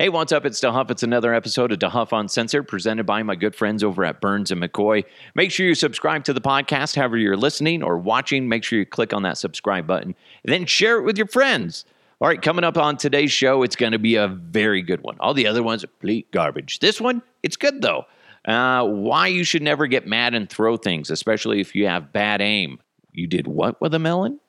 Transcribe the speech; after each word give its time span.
Hey, 0.00 0.08
what's 0.08 0.32
up? 0.32 0.46
It's 0.46 0.58
DeHuff. 0.58 0.90
It's 0.90 1.02
another 1.02 1.34
episode 1.34 1.72
of 1.72 1.78
DeHuff 1.78 2.18
Uncensored 2.18 2.66
presented 2.66 3.04
by 3.04 3.22
my 3.22 3.34
good 3.36 3.54
friends 3.54 3.84
over 3.84 4.02
at 4.02 4.22
Burns 4.22 4.50
and 4.50 4.62
McCoy. 4.62 5.04
Make 5.34 5.50
sure 5.50 5.66
you 5.66 5.74
subscribe 5.74 6.24
to 6.24 6.32
the 6.32 6.40
podcast, 6.40 6.96
however 6.96 7.18
you're 7.18 7.36
listening 7.36 7.82
or 7.82 7.98
watching. 7.98 8.48
Make 8.48 8.64
sure 8.64 8.78
you 8.78 8.86
click 8.86 9.12
on 9.12 9.24
that 9.24 9.36
subscribe 9.36 9.86
button 9.86 10.14
and 10.42 10.54
then 10.54 10.64
share 10.64 10.96
it 10.96 11.02
with 11.02 11.18
your 11.18 11.26
friends. 11.26 11.84
All 12.18 12.28
right, 12.28 12.40
coming 12.40 12.64
up 12.64 12.78
on 12.78 12.96
today's 12.96 13.30
show, 13.30 13.62
it's 13.62 13.76
going 13.76 13.92
to 13.92 13.98
be 13.98 14.14
a 14.14 14.26
very 14.26 14.80
good 14.80 15.02
one. 15.02 15.18
All 15.20 15.34
the 15.34 15.46
other 15.46 15.62
ones 15.62 15.84
are 15.84 15.88
complete 15.88 16.32
garbage. 16.32 16.78
This 16.78 16.98
one, 16.98 17.20
it's 17.42 17.58
good 17.58 17.82
though. 17.82 18.06
Uh, 18.46 18.86
why 18.86 19.26
you 19.26 19.44
should 19.44 19.60
never 19.60 19.86
get 19.86 20.06
mad 20.06 20.32
and 20.32 20.48
throw 20.48 20.78
things, 20.78 21.10
especially 21.10 21.60
if 21.60 21.74
you 21.74 21.86
have 21.88 22.10
bad 22.10 22.40
aim. 22.40 22.80
You 23.12 23.26
did 23.26 23.46
what 23.46 23.78
with 23.82 23.92
a 23.92 23.98
melon? 23.98 24.40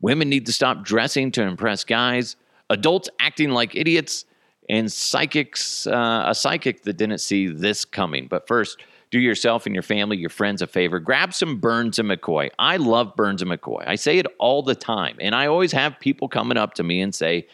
Women 0.00 0.28
need 0.28 0.46
to 0.46 0.52
stop 0.52 0.84
dressing 0.84 1.32
to 1.32 1.42
impress 1.42 1.82
guys. 1.82 2.36
Adults 2.70 3.08
acting 3.18 3.50
like 3.50 3.74
idiots 3.74 4.24
and 4.68 4.90
psychics, 4.92 5.86
uh, 5.86 6.24
a 6.26 6.34
psychic 6.34 6.82
that 6.82 6.94
didn't 6.96 7.18
see 7.18 7.48
this 7.48 7.84
coming. 7.84 8.26
But 8.28 8.46
first, 8.46 8.78
do 9.10 9.20
yourself 9.20 9.66
and 9.66 9.74
your 9.74 9.82
family, 9.82 10.16
your 10.16 10.30
friends 10.30 10.62
a 10.62 10.66
favor. 10.66 10.98
Grab 10.98 11.32
some 11.32 11.58
Burns 11.58 11.98
and 11.98 12.10
McCoy. 12.10 12.50
I 12.58 12.78
love 12.78 13.14
Burns 13.14 13.42
and 13.42 13.50
McCoy. 13.50 13.86
I 13.86 13.94
say 13.94 14.18
it 14.18 14.26
all 14.38 14.62
the 14.62 14.74
time, 14.74 15.16
and 15.20 15.34
I 15.34 15.46
always 15.46 15.72
have 15.72 16.00
people 16.00 16.28
coming 16.28 16.56
up 16.56 16.74
to 16.74 16.82
me 16.82 17.00
and 17.00 17.14
say, 17.14 17.46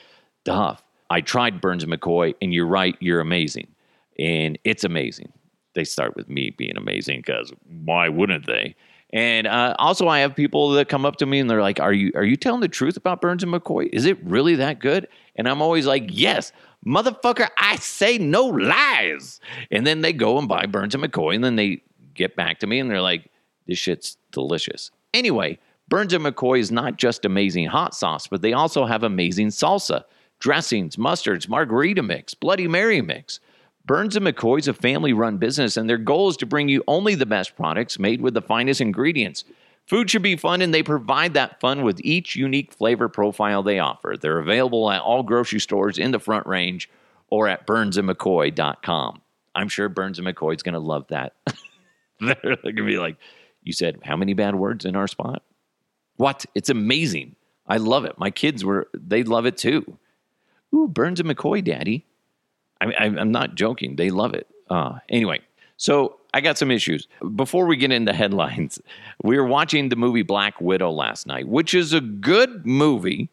"Duff, 0.44 0.82
I 1.10 1.20
tried 1.20 1.60
Burns 1.60 1.82
and 1.82 1.92
McCoy, 1.92 2.34
and 2.40 2.54
you're 2.54 2.66
right, 2.66 2.96
you're 3.00 3.20
amazing, 3.20 3.68
and 4.18 4.58
it's 4.64 4.84
amazing." 4.84 5.32
They 5.74 5.84
start 5.84 6.16
with 6.16 6.28
me 6.28 6.50
being 6.50 6.76
amazing 6.76 7.20
because 7.20 7.52
why 7.84 8.08
wouldn't 8.08 8.46
they? 8.46 8.74
And 9.12 9.46
uh, 9.46 9.74
also, 9.78 10.06
I 10.08 10.20
have 10.20 10.36
people 10.36 10.70
that 10.70 10.88
come 10.88 11.04
up 11.04 11.16
to 11.16 11.26
me 11.26 11.40
and 11.40 11.50
they're 11.50 11.60
like, 11.60 11.80
"Are 11.80 11.92
you 11.92 12.12
are 12.14 12.24
you 12.24 12.36
telling 12.36 12.60
the 12.60 12.68
truth 12.68 12.96
about 12.96 13.20
Burns 13.20 13.42
and 13.42 13.52
McCoy? 13.52 13.88
Is 13.92 14.06
it 14.06 14.18
really 14.24 14.54
that 14.56 14.78
good?" 14.78 15.08
And 15.36 15.48
I'm 15.48 15.60
always 15.60 15.86
like, 15.86 16.04
"Yes, 16.08 16.52
motherfucker, 16.86 17.48
I 17.58 17.76
say 17.76 18.18
no 18.18 18.46
lies." 18.46 19.40
And 19.70 19.86
then 19.86 20.00
they 20.00 20.12
go 20.12 20.38
and 20.38 20.48
buy 20.48 20.66
Burns 20.66 20.94
and 20.94 21.04
McCoy, 21.04 21.34
and 21.34 21.44
then 21.44 21.56
they 21.56 21.82
get 22.14 22.36
back 22.36 22.58
to 22.60 22.66
me 22.66 22.78
and 22.78 22.90
they're 22.90 23.00
like, 23.00 23.30
"This 23.66 23.78
shit's 23.78 24.16
delicious." 24.32 24.90
Anyway, 25.14 25.58
Burns 25.88 26.12
and 26.12 26.24
McCoy 26.24 26.60
is 26.60 26.70
not 26.70 26.96
just 26.96 27.24
amazing 27.24 27.66
hot 27.66 27.94
sauce, 27.94 28.26
but 28.28 28.42
they 28.42 28.52
also 28.52 28.86
have 28.86 29.02
amazing 29.02 29.48
salsa, 29.48 30.04
dressings, 30.38 30.96
mustards, 30.96 31.48
margarita 31.48 32.02
mix, 32.02 32.32
Bloody 32.32 32.68
Mary 32.68 33.02
mix. 33.02 33.40
Burns 33.86 34.14
and 34.14 34.24
McCoy 34.24 34.60
is 34.60 34.68
a 34.68 34.74
family 34.74 35.12
run 35.12 35.38
business, 35.38 35.76
and 35.76 35.90
their 35.90 35.98
goal 35.98 36.28
is 36.28 36.36
to 36.36 36.46
bring 36.46 36.68
you 36.68 36.84
only 36.86 37.16
the 37.16 37.26
best 37.26 37.56
products 37.56 37.98
made 37.98 38.20
with 38.20 38.34
the 38.34 38.42
finest 38.42 38.80
ingredients. 38.80 39.44
Food 39.90 40.08
should 40.08 40.22
be 40.22 40.36
fun, 40.36 40.62
and 40.62 40.72
they 40.72 40.84
provide 40.84 41.34
that 41.34 41.58
fun 41.58 41.82
with 41.82 42.00
each 42.04 42.36
unique 42.36 42.72
flavor 42.72 43.08
profile 43.08 43.64
they 43.64 43.80
offer. 43.80 44.14
They're 44.16 44.38
available 44.38 44.88
at 44.88 45.02
all 45.02 45.24
grocery 45.24 45.58
stores 45.58 45.98
in 45.98 46.12
the 46.12 46.20
front 46.20 46.46
range 46.46 46.88
or 47.28 47.48
at 47.48 47.66
burnsandmccoy.com. 47.66 49.20
I'm 49.56 49.68
sure 49.68 49.88
Burns 49.88 50.20
and 50.20 50.28
McCoy 50.28 50.54
is 50.54 50.62
going 50.62 50.74
to 50.74 50.78
love 50.78 51.08
that. 51.08 51.34
They're 52.20 52.36
going 52.40 52.76
to 52.76 52.86
be 52.86 52.98
like, 52.98 53.16
You 53.64 53.72
said, 53.72 53.98
how 54.04 54.16
many 54.16 54.32
bad 54.32 54.54
words 54.54 54.84
in 54.84 54.94
our 54.94 55.08
spot? 55.08 55.42
What? 56.18 56.46
It's 56.54 56.70
amazing. 56.70 57.34
I 57.66 57.78
love 57.78 58.04
it. 58.04 58.16
My 58.16 58.30
kids 58.30 58.64
were, 58.64 58.88
they 58.94 59.24
love 59.24 59.44
it 59.44 59.56
too. 59.56 59.98
Ooh, 60.72 60.86
Burns 60.86 61.18
and 61.18 61.28
McCoy, 61.28 61.64
daddy. 61.64 62.06
I 62.80 62.92
I'm 62.94 63.32
not 63.32 63.56
joking. 63.56 63.96
They 63.96 64.10
love 64.10 64.34
it. 64.34 64.46
Uh, 64.70 65.00
anyway, 65.08 65.40
so 65.76 66.19
I 66.32 66.40
got 66.40 66.58
some 66.58 66.70
issues. 66.70 67.08
Before 67.34 67.66
we 67.66 67.76
get 67.76 67.92
into 67.92 68.12
headlines, 68.12 68.80
we 69.22 69.36
were 69.36 69.46
watching 69.46 69.88
the 69.88 69.96
movie 69.96 70.22
Black 70.22 70.60
Widow 70.60 70.90
last 70.90 71.26
night, 71.26 71.48
which 71.48 71.74
is 71.74 71.92
a 71.92 72.00
good 72.00 72.66
movie. 72.66 73.30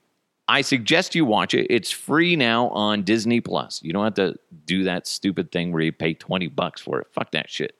I 0.47 0.61
suggest 0.61 1.13
you 1.13 1.25
watch 1.25 1.53
it. 1.53 1.67
It's 1.69 1.91
free 1.91 2.35
now 2.35 2.69
on 2.69 3.03
Disney 3.03 3.41
Plus. 3.41 3.81
You 3.83 3.91
don't 3.91 4.05
have 4.05 4.13
to 4.15 4.35
do 4.65 4.83
that 4.85 5.05
stupid 5.05 5.51
thing 5.51 5.73
where 5.73 5.81
you 5.81 5.91
pay 5.91 6.13
20 6.13 6.47
bucks 6.47 6.81
for 6.81 7.01
it. 7.01 7.07
Fuck 7.11 7.31
that 7.31 7.49
shit. 7.49 7.75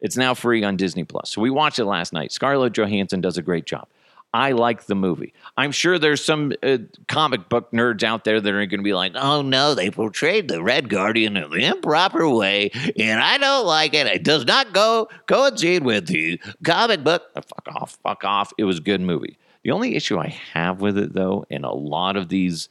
It's 0.00 0.16
now 0.16 0.34
free 0.34 0.64
on 0.64 0.76
Disney 0.76 1.04
Plus. 1.04 1.30
So 1.30 1.40
we 1.40 1.50
watched 1.50 1.78
it 1.78 1.84
last 1.84 2.12
night. 2.12 2.32
Scarlett 2.32 2.72
Johansson 2.72 3.20
does 3.20 3.38
a 3.38 3.42
great 3.42 3.66
job. 3.66 3.86
I 4.34 4.50
like 4.50 4.86
the 4.86 4.96
movie. 4.96 5.32
I'm 5.56 5.70
sure 5.70 5.96
there's 5.96 6.22
some 6.22 6.52
uh, 6.60 6.78
comic 7.06 7.48
book 7.48 7.70
nerds 7.70 8.02
out 8.02 8.24
there 8.24 8.40
that 8.40 8.52
are 8.52 8.66
going 8.66 8.80
to 8.80 8.84
be 8.84 8.92
like, 8.92 9.12
"Oh 9.14 9.42
no, 9.42 9.74
they 9.74 9.92
portrayed 9.92 10.48
the 10.48 10.60
Red 10.60 10.88
Guardian 10.88 11.36
in 11.36 11.48
the 11.50 11.64
improper 11.64 12.28
way, 12.28 12.70
and 12.98 13.20
I 13.20 13.38
don't 13.38 13.64
like 13.64 13.94
it. 13.94 14.08
It 14.08 14.24
does 14.24 14.44
not 14.44 14.72
go 14.72 15.08
coincide 15.28 15.84
with 15.84 16.08
the 16.08 16.40
comic 16.64 17.04
book." 17.04 17.22
Uh, 17.36 17.42
fuck 17.42 17.68
off, 17.76 17.96
fuck 18.02 18.24
off. 18.24 18.52
It 18.58 18.64
was 18.64 18.78
a 18.78 18.82
good 18.82 19.00
movie. 19.00 19.38
The 19.62 19.70
only 19.70 19.94
issue 19.94 20.18
I 20.18 20.36
have 20.52 20.80
with 20.80 20.98
it, 20.98 21.12
though, 21.14 21.46
in 21.48 21.62
a 21.62 21.72
lot 21.72 22.16
of 22.16 22.28
these 22.28 22.68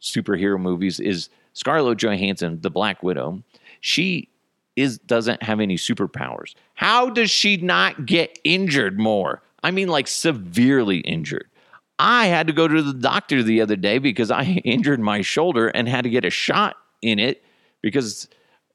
superhero 0.00 0.60
movies, 0.60 1.00
is 1.00 1.28
Scarlett 1.54 1.98
Johansson, 1.98 2.60
the 2.60 2.70
Black 2.70 3.02
Widow. 3.02 3.42
She 3.80 4.28
is 4.76 4.98
doesn't 4.98 5.42
have 5.42 5.58
any 5.58 5.76
superpowers. 5.76 6.54
How 6.74 7.10
does 7.10 7.32
she 7.32 7.56
not 7.56 8.06
get 8.06 8.38
injured 8.44 8.96
more? 8.98 9.42
I 9.64 9.70
mean, 9.70 9.88
like 9.88 10.06
severely 10.06 10.98
injured. 10.98 11.48
I 11.98 12.26
had 12.26 12.46
to 12.48 12.52
go 12.52 12.68
to 12.68 12.82
the 12.82 12.92
doctor 12.92 13.42
the 13.42 13.62
other 13.62 13.76
day 13.76 13.98
because 13.98 14.30
I 14.30 14.44
injured 14.64 15.00
my 15.00 15.22
shoulder 15.22 15.68
and 15.68 15.88
had 15.88 16.04
to 16.04 16.10
get 16.10 16.24
a 16.24 16.30
shot 16.30 16.76
in 17.02 17.18
it 17.18 17.42
because 17.82 18.28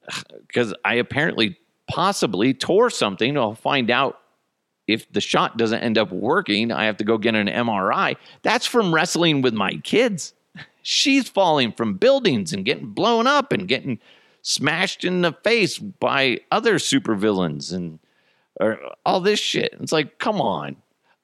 because 0.46 0.74
I 0.84 0.94
apparently 0.94 1.56
possibly 1.88 2.52
tore 2.52 2.90
something. 2.90 3.38
I'll 3.38 3.54
find 3.54 3.90
out 3.90 4.18
if 4.86 5.10
the 5.12 5.20
shot 5.20 5.56
doesn't 5.56 5.80
end 5.80 5.96
up 5.96 6.10
working. 6.10 6.72
I 6.72 6.84
have 6.84 6.96
to 6.98 7.04
go 7.04 7.18
get 7.18 7.36
an 7.36 7.46
MRI. 7.46 8.16
That's 8.42 8.66
from 8.66 8.92
wrestling 8.92 9.42
with 9.42 9.54
my 9.54 9.74
kids. 9.84 10.34
She's 10.82 11.28
falling 11.28 11.72
from 11.72 11.94
buildings 11.94 12.52
and 12.52 12.64
getting 12.64 12.88
blown 12.88 13.28
up 13.28 13.52
and 13.52 13.68
getting 13.68 14.00
smashed 14.42 15.04
in 15.04 15.20
the 15.20 15.32
face 15.44 15.78
by 15.78 16.40
other 16.50 16.76
supervillains 16.76 17.72
and 17.72 18.00
or 18.60 18.78
all 19.04 19.20
this 19.20 19.40
shit. 19.40 19.74
It's 19.80 19.92
like, 19.92 20.18
come 20.18 20.40
on. 20.40 20.76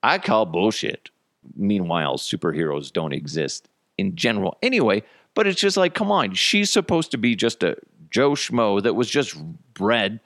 I 0.03 0.17
call 0.17 0.45
bullshit. 0.45 1.09
Meanwhile, 1.55 2.17
superheroes 2.17 2.91
don't 2.91 3.13
exist 3.13 3.69
in 3.97 4.15
general 4.15 4.57
anyway, 4.61 5.03
but 5.33 5.47
it's 5.47 5.61
just 5.61 5.77
like, 5.77 5.93
come 5.93 6.11
on. 6.11 6.33
She's 6.33 6.71
supposed 6.71 7.11
to 7.11 7.17
be 7.17 7.35
just 7.35 7.63
a 7.63 7.77
Joe 8.09 8.31
Schmo 8.31 8.81
that 8.83 8.95
was 8.95 9.09
just 9.09 9.37
bred 9.73 10.19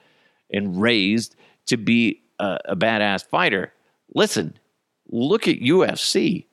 and 0.50 0.80
raised 0.80 1.36
to 1.66 1.76
be 1.76 2.22
a, 2.38 2.58
a 2.66 2.76
badass 2.76 3.24
fighter. 3.26 3.72
Listen, 4.14 4.54
look 5.08 5.48
at 5.48 5.60
UFC. 5.60 6.46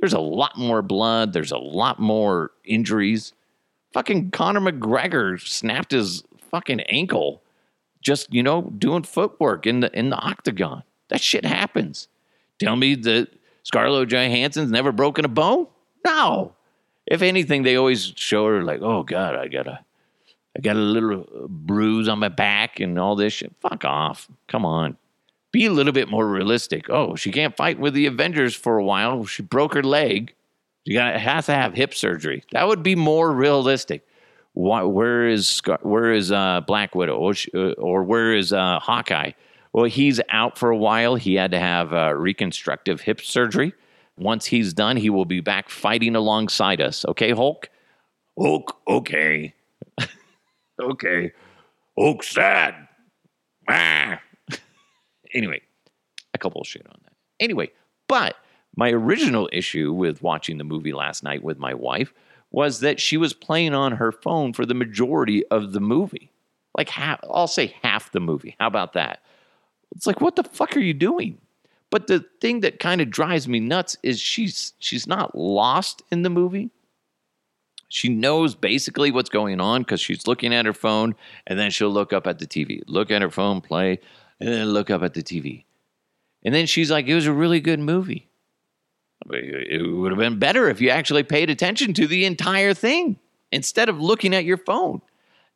There's 0.00 0.12
a 0.12 0.20
lot 0.20 0.56
more 0.56 0.82
blood, 0.82 1.32
there's 1.32 1.52
a 1.52 1.58
lot 1.58 1.98
more 1.98 2.52
injuries. 2.64 3.32
Fucking 3.92 4.30
Conor 4.30 4.60
McGregor 4.60 5.40
snapped 5.40 5.92
his 5.92 6.22
fucking 6.50 6.80
ankle 6.82 7.42
just, 8.00 8.32
you 8.32 8.42
know, 8.42 8.62
doing 8.62 9.02
footwork 9.02 9.66
in 9.66 9.80
the 9.80 9.96
in 9.98 10.10
the 10.10 10.16
octagon. 10.16 10.82
That 11.08 11.20
shit 11.20 11.44
happens. 11.44 12.08
Tell 12.58 12.76
me 12.76 12.94
that 12.94 13.28
Scarlett 13.62 14.08
Johansson's 14.08 14.70
never 14.70 14.92
broken 14.92 15.24
a 15.24 15.28
bone? 15.28 15.66
No. 16.04 16.54
If 17.06 17.22
anything, 17.22 17.62
they 17.62 17.76
always 17.76 18.12
show 18.16 18.46
her 18.46 18.62
like, 18.62 18.82
oh 18.82 19.02
God, 19.02 19.34
I 19.34 19.48
got 19.48 19.66
a 19.66 19.80
I 20.56 20.60
got 20.60 20.76
a 20.76 20.80
little 20.80 21.20
uh, 21.20 21.46
bruise 21.48 22.08
on 22.08 22.18
my 22.18 22.28
back 22.28 22.80
and 22.80 22.98
all 22.98 23.14
this 23.14 23.32
shit. 23.32 23.54
Fuck 23.60 23.84
off. 23.84 24.28
Come 24.48 24.64
on. 24.64 24.96
Be 25.52 25.66
a 25.66 25.72
little 25.72 25.92
bit 25.92 26.08
more 26.08 26.26
realistic. 26.26 26.90
Oh, 26.90 27.14
she 27.14 27.30
can't 27.30 27.56
fight 27.56 27.78
with 27.78 27.94
the 27.94 28.06
Avengers 28.06 28.54
for 28.54 28.76
a 28.76 28.84
while. 28.84 29.24
She 29.24 29.42
broke 29.42 29.74
her 29.74 29.82
leg. 29.82 30.34
She 30.86 30.94
got 30.94 31.16
has 31.16 31.46
to 31.46 31.54
have 31.54 31.74
hip 31.74 31.94
surgery. 31.94 32.44
That 32.52 32.66
would 32.66 32.82
be 32.82 32.94
more 32.96 33.32
realistic. 33.32 34.06
Why, 34.58 34.82
where 34.82 35.28
is 35.28 35.62
where 35.82 36.12
is 36.12 36.32
uh, 36.32 36.62
Black 36.66 36.96
Widow 36.96 37.16
or, 37.16 37.34
uh, 37.54 37.74
or 37.74 38.02
where 38.02 38.34
is 38.34 38.52
uh, 38.52 38.80
Hawkeye? 38.80 39.30
Well, 39.72 39.84
he's 39.84 40.20
out 40.30 40.58
for 40.58 40.70
a 40.70 40.76
while. 40.76 41.14
He 41.14 41.36
had 41.36 41.52
to 41.52 41.60
have 41.60 41.94
uh, 41.94 42.12
reconstructive 42.16 43.02
hip 43.02 43.20
surgery. 43.20 43.72
Once 44.16 44.46
he's 44.46 44.74
done, 44.74 44.96
he 44.96 45.10
will 45.10 45.26
be 45.26 45.38
back 45.38 45.70
fighting 45.70 46.16
alongside 46.16 46.80
us. 46.80 47.04
Okay, 47.04 47.30
Hulk. 47.30 47.68
Hulk. 48.36 48.76
Okay. 48.88 49.54
okay. 50.80 51.30
Hulk 51.96 52.24
sad. 52.24 52.74
Ah. 53.70 54.20
anyway, 55.34 55.60
a 56.34 56.38
couple 56.38 56.60
of 56.60 56.66
shit 56.66 56.84
on 56.84 56.98
that. 57.04 57.12
Anyway, 57.38 57.70
but 58.08 58.34
my 58.74 58.90
original 58.90 59.48
issue 59.52 59.92
with 59.92 60.20
watching 60.20 60.58
the 60.58 60.64
movie 60.64 60.92
last 60.92 61.22
night 61.22 61.44
with 61.44 61.60
my 61.60 61.74
wife 61.74 62.12
was 62.50 62.80
that 62.80 63.00
she 63.00 63.16
was 63.16 63.32
playing 63.32 63.74
on 63.74 63.92
her 63.92 64.12
phone 64.12 64.52
for 64.52 64.64
the 64.64 64.74
majority 64.74 65.46
of 65.48 65.72
the 65.72 65.80
movie. 65.80 66.30
Like 66.76 66.88
half, 66.88 67.20
I'll 67.24 67.46
say 67.46 67.74
half 67.82 68.12
the 68.12 68.20
movie. 68.20 68.56
How 68.58 68.66
about 68.66 68.94
that? 68.94 69.22
It's 69.94 70.06
like, 70.06 70.20
what 70.20 70.36
the 70.36 70.44
fuck 70.44 70.76
are 70.76 70.80
you 70.80 70.94
doing? 70.94 71.38
But 71.90 72.06
the 72.06 72.24
thing 72.40 72.60
that 72.60 72.80
kind 72.80 73.00
of 73.00 73.10
drives 73.10 73.48
me 73.48 73.60
nuts 73.60 73.96
is 74.02 74.20
she's 74.20 74.74
she's 74.78 75.06
not 75.06 75.36
lost 75.36 76.02
in 76.10 76.22
the 76.22 76.30
movie. 76.30 76.70
She 77.88 78.10
knows 78.10 78.54
basically 78.54 79.10
what's 79.10 79.30
going 79.30 79.60
on 79.60 79.82
because 79.82 80.00
she's 80.00 80.26
looking 80.26 80.52
at 80.52 80.66
her 80.66 80.74
phone 80.74 81.14
and 81.46 81.58
then 81.58 81.70
she'll 81.70 81.90
look 81.90 82.12
up 82.12 82.26
at 82.26 82.38
the 82.38 82.46
TV, 82.46 82.82
look 82.86 83.10
at 83.10 83.22
her 83.22 83.30
phone, 83.30 83.62
play, 83.62 83.98
and 84.40 84.48
then 84.50 84.66
look 84.66 84.90
up 84.90 85.02
at 85.02 85.14
the 85.14 85.22
TV. 85.22 85.64
And 86.42 86.54
then 86.54 86.66
she's 86.66 86.90
like, 86.90 87.06
it 87.06 87.14
was 87.14 87.26
a 87.26 87.32
really 87.32 87.60
good 87.60 87.80
movie. 87.80 88.27
It 89.30 89.82
would 89.94 90.10
have 90.12 90.18
been 90.18 90.38
better 90.38 90.68
if 90.68 90.80
you 90.80 90.90
actually 90.90 91.22
paid 91.22 91.50
attention 91.50 91.94
to 91.94 92.06
the 92.06 92.24
entire 92.24 92.74
thing. 92.74 93.18
instead 93.52 93.88
of 93.88 94.00
looking 94.00 94.34
at 94.34 94.44
your 94.44 94.58
phone. 94.58 95.00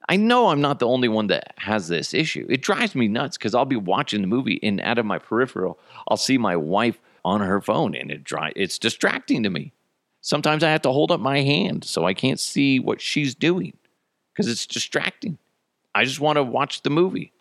I 0.08 0.16
know 0.16 0.48
I'm 0.48 0.60
not 0.60 0.78
the 0.78 0.86
only 0.86 1.08
one 1.08 1.28
that 1.28 1.54
has 1.58 1.88
this 1.88 2.12
issue. 2.12 2.46
It 2.50 2.62
drives 2.62 2.94
me 2.94 3.06
nuts 3.06 3.36
because 3.36 3.54
I'll 3.54 3.64
be 3.64 3.76
watching 3.76 4.20
the 4.20 4.26
movie 4.26 4.58
and 4.62 4.80
out 4.80 4.98
of 4.98 5.06
my 5.06 5.18
peripheral, 5.18 5.78
I'll 6.08 6.16
see 6.16 6.38
my 6.38 6.56
wife 6.56 6.98
on 7.24 7.40
her 7.40 7.60
phone 7.60 7.94
and 7.94 8.10
it 8.10 8.24
dry, 8.24 8.52
it's 8.56 8.78
distracting 8.78 9.44
to 9.44 9.50
me. 9.50 9.72
Sometimes 10.20 10.64
I 10.64 10.70
have 10.70 10.82
to 10.82 10.92
hold 10.92 11.12
up 11.12 11.20
my 11.20 11.40
hand 11.40 11.84
so 11.84 12.04
I 12.04 12.14
can't 12.14 12.40
see 12.40 12.80
what 12.80 13.00
she's 13.00 13.34
doing 13.34 13.76
because 14.32 14.50
it's 14.50 14.66
distracting. 14.66 15.38
I 15.94 16.04
just 16.04 16.20
want 16.20 16.36
to 16.36 16.42
watch 16.42 16.82
the 16.82 16.90
movie. 16.90 17.32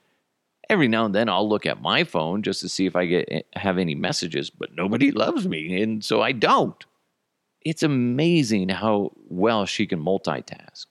Every 0.72 0.88
now 0.88 1.04
and 1.04 1.14
then 1.14 1.28
I'll 1.28 1.50
look 1.50 1.66
at 1.66 1.82
my 1.82 2.06
phone 2.06 2.44
just 2.44 2.62
to 2.62 2.70
see 2.70 2.86
if 2.86 2.96
I 2.96 3.06
get 3.06 3.28
eh, 3.30 3.42
have 3.56 3.78
any 3.78 3.94
messages, 3.94 4.50
but 4.50 4.74
nobody 4.74 5.12
loves 5.24 5.46
me 5.46 5.82
and 5.82 6.02
so 6.04 6.22
I 6.22 6.32
don't. 6.32 6.86
It's 7.60 7.84
amazing 7.84 8.70
how 8.70 9.12
well 9.28 9.66
she 9.66 9.86
can 9.86 10.02
multitask. 10.02 10.86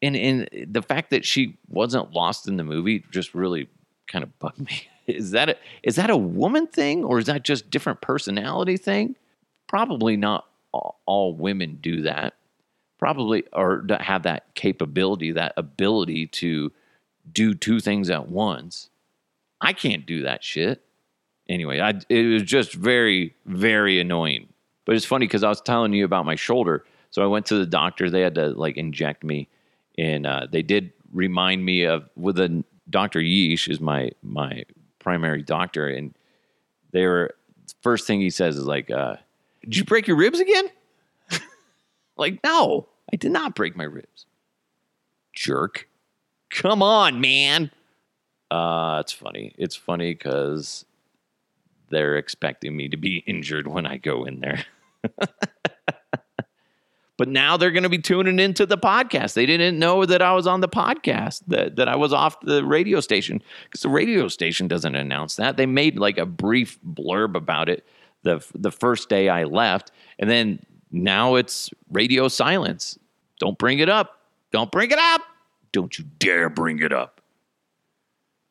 And 0.00 0.14
and 0.14 0.48
the 0.72 0.80
fact 0.80 1.10
that 1.10 1.26
she 1.26 1.58
wasn't 1.68 2.12
lost 2.12 2.46
in 2.46 2.56
the 2.56 2.62
movie 2.62 3.04
just 3.10 3.34
really 3.34 3.68
kind 4.06 4.22
of 4.22 4.38
bugged 4.38 4.60
me. 4.60 4.88
Is 5.06 5.32
that 5.32 5.50
a, 5.50 5.56
is 5.82 5.96
that 5.96 6.08
a 6.08 6.16
woman 6.16 6.66
thing 6.66 7.04
or 7.04 7.18
is 7.18 7.26
that 7.26 7.42
just 7.42 7.68
different 7.68 8.00
personality 8.00 8.78
thing? 8.78 9.16
Probably 9.66 10.16
not 10.16 10.46
all, 10.72 10.98
all 11.04 11.34
women 11.34 11.78
do 11.82 12.00
that. 12.02 12.32
Probably 12.98 13.44
or 13.52 13.84
have 14.00 14.22
that 14.22 14.54
capability, 14.54 15.32
that 15.32 15.52
ability 15.58 16.28
to 16.28 16.72
do 17.32 17.54
two 17.54 17.80
things 17.80 18.10
at 18.10 18.28
once. 18.28 18.90
I 19.60 19.72
can't 19.72 20.06
do 20.06 20.22
that 20.22 20.44
shit. 20.44 20.82
Anyway, 21.48 21.80
I, 21.80 21.94
it 22.08 22.32
was 22.32 22.42
just 22.42 22.74
very, 22.74 23.34
very 23.46 24.00
annoying. 24.00 24.48
But 24.84 24.96
it's 24.96 25.04
funny 25.04 25.26
because 25.26 25.42
I 25.44 25.48
was 25.48 25.60
telling 25.60 25.92
you 25.92 26.04
about 26.04 26.26
my 26.26 26.36
shoulder. 26.36 26.84
So 27.10 27.22
I 27.22 27.26
went 27.26 27.46
to 27.46 27.56
the 27.56 27.66
doctor. 27.66 28.10
They 28.10 28.20
had 28.20 28.34
to 28.34 28.48
like 28.48 28.76
inject 28.76 29.24
me, 29.24 29.48
and 29.96 30.26
uh, 30.26 30.46
they 30.50 30.62
did 30.62 30.92
remind 31.12 31.64
me 31.64 31.84
of 31.84 32.08
with 32.16 32.38
a 32.38 32.64
Dr. 32.90 33.20
Yeesh 33.20 33.68
is 33.68 33.80
my 33.80 34.10
my 34.22 34.64
primary 34.98 35.42
doctor, 35.42 35.86
and 35.86 36.14
they 36.90 37.06
were 37.06 37.34
first 37.82 38.06
thing 38.06 38.20
he 38.20 38.30
says 38.30 38.56
is 38.56 38.66
like, 38.66 38.90
uh, 38.90 39.16
"Did 39.62 39.76
you 39.76 39.84
break 39.84 40.06
your 40.06 40.16
ribs 40.16 40.40
again?" 40.40 40.66
like, 42.16 42.40
no, 42.42 42.88
I 43.12 43.16
did 43.16 43.32
not 43.32 43.54
break 43.54 43.76
my 43.76 43.84
ribs. 43.84 44.26
Jerk. 45.32 45.88
Come 46.54 46.82
on, 46.82 47.20
man. 47.20 47.70
Uh, 48.48 48.98
it's 49.00 49.12
funny. 49.12 49.52
It's 49.58 49.74
funny 49.74 50.14
because 50.14 50.84
they're 51.90 52.16
expecting 52.16 52.76
me 52.76 52.88
to 52.88 52.96
be 52.96 53.16
injured 53.26 53.66
when 53.66 53.86
I 53.86 53.96
go 53.96 54.24
in 54.24 54.40
there. 54.40 54.64
but 57.18 57.28
now 57.28 57.56
they're 57.56 57.72
going 57.72 57.82
to 57.82 57.88
be 57.88 57.98
tuning 57.98 58.38
into 58.38 58.66
the 58.66 58.78
podcast. 58.78 59.34
They 59.34 59.46
didn't 59.46 59.80
know 59.80 60.06
that 60.06 60.22
I 60.22 60.32
was 60.32 60.46
on 60.46 60.60
the 60.60 60.68
podcast, 60.68 61.42
that, 61.48 61.74
that 61.74 61.88
I 61.88 61.96
was 61.96 62.12
off 62.12 62.40
the 62.40 62.64
radio 62.64 63.00
station, 63.00 63.42
because 63.64 63.80
the 63.82 63.88
radio 63.88 64.28
station 64.28 64.68
doesn't 64.68 64.94
announce 64.94 65.34
that. 65.36 65.56
They 65.56 65.66
made 65.66 65.98
like 65.98 66.18
a 66.18 66.26
brief 66.26 66.78
blurb 66.84 67.34
about 67.34 67.68
it 67.68 67.84
the, 68.22 68.46
the 68.54 68.70
first 68.70 69.08
day 69.08 69.28
I 69.28 69.42
left. 69.42 69.90
And 70.20 70.30
then 70.30 70.64
now 70.92 71.34
it's 71.34 71.70
radio 71.90 72.28
silence. 72.28 72.96
Don't 73.40 73.58
bring 73.58 73.80
it 73.80 73.88
up. 73.88 74.20
Don't 74.52 74.70
bring 74.70 74.92
it 74.92 74.98
up. 74.98 75.22
Don't 75.74 75.98
you 75.98 76.04
dare 76.20 76.48
bring 76.48 76.78
it 76.78 76.92
up. 76.92 77.20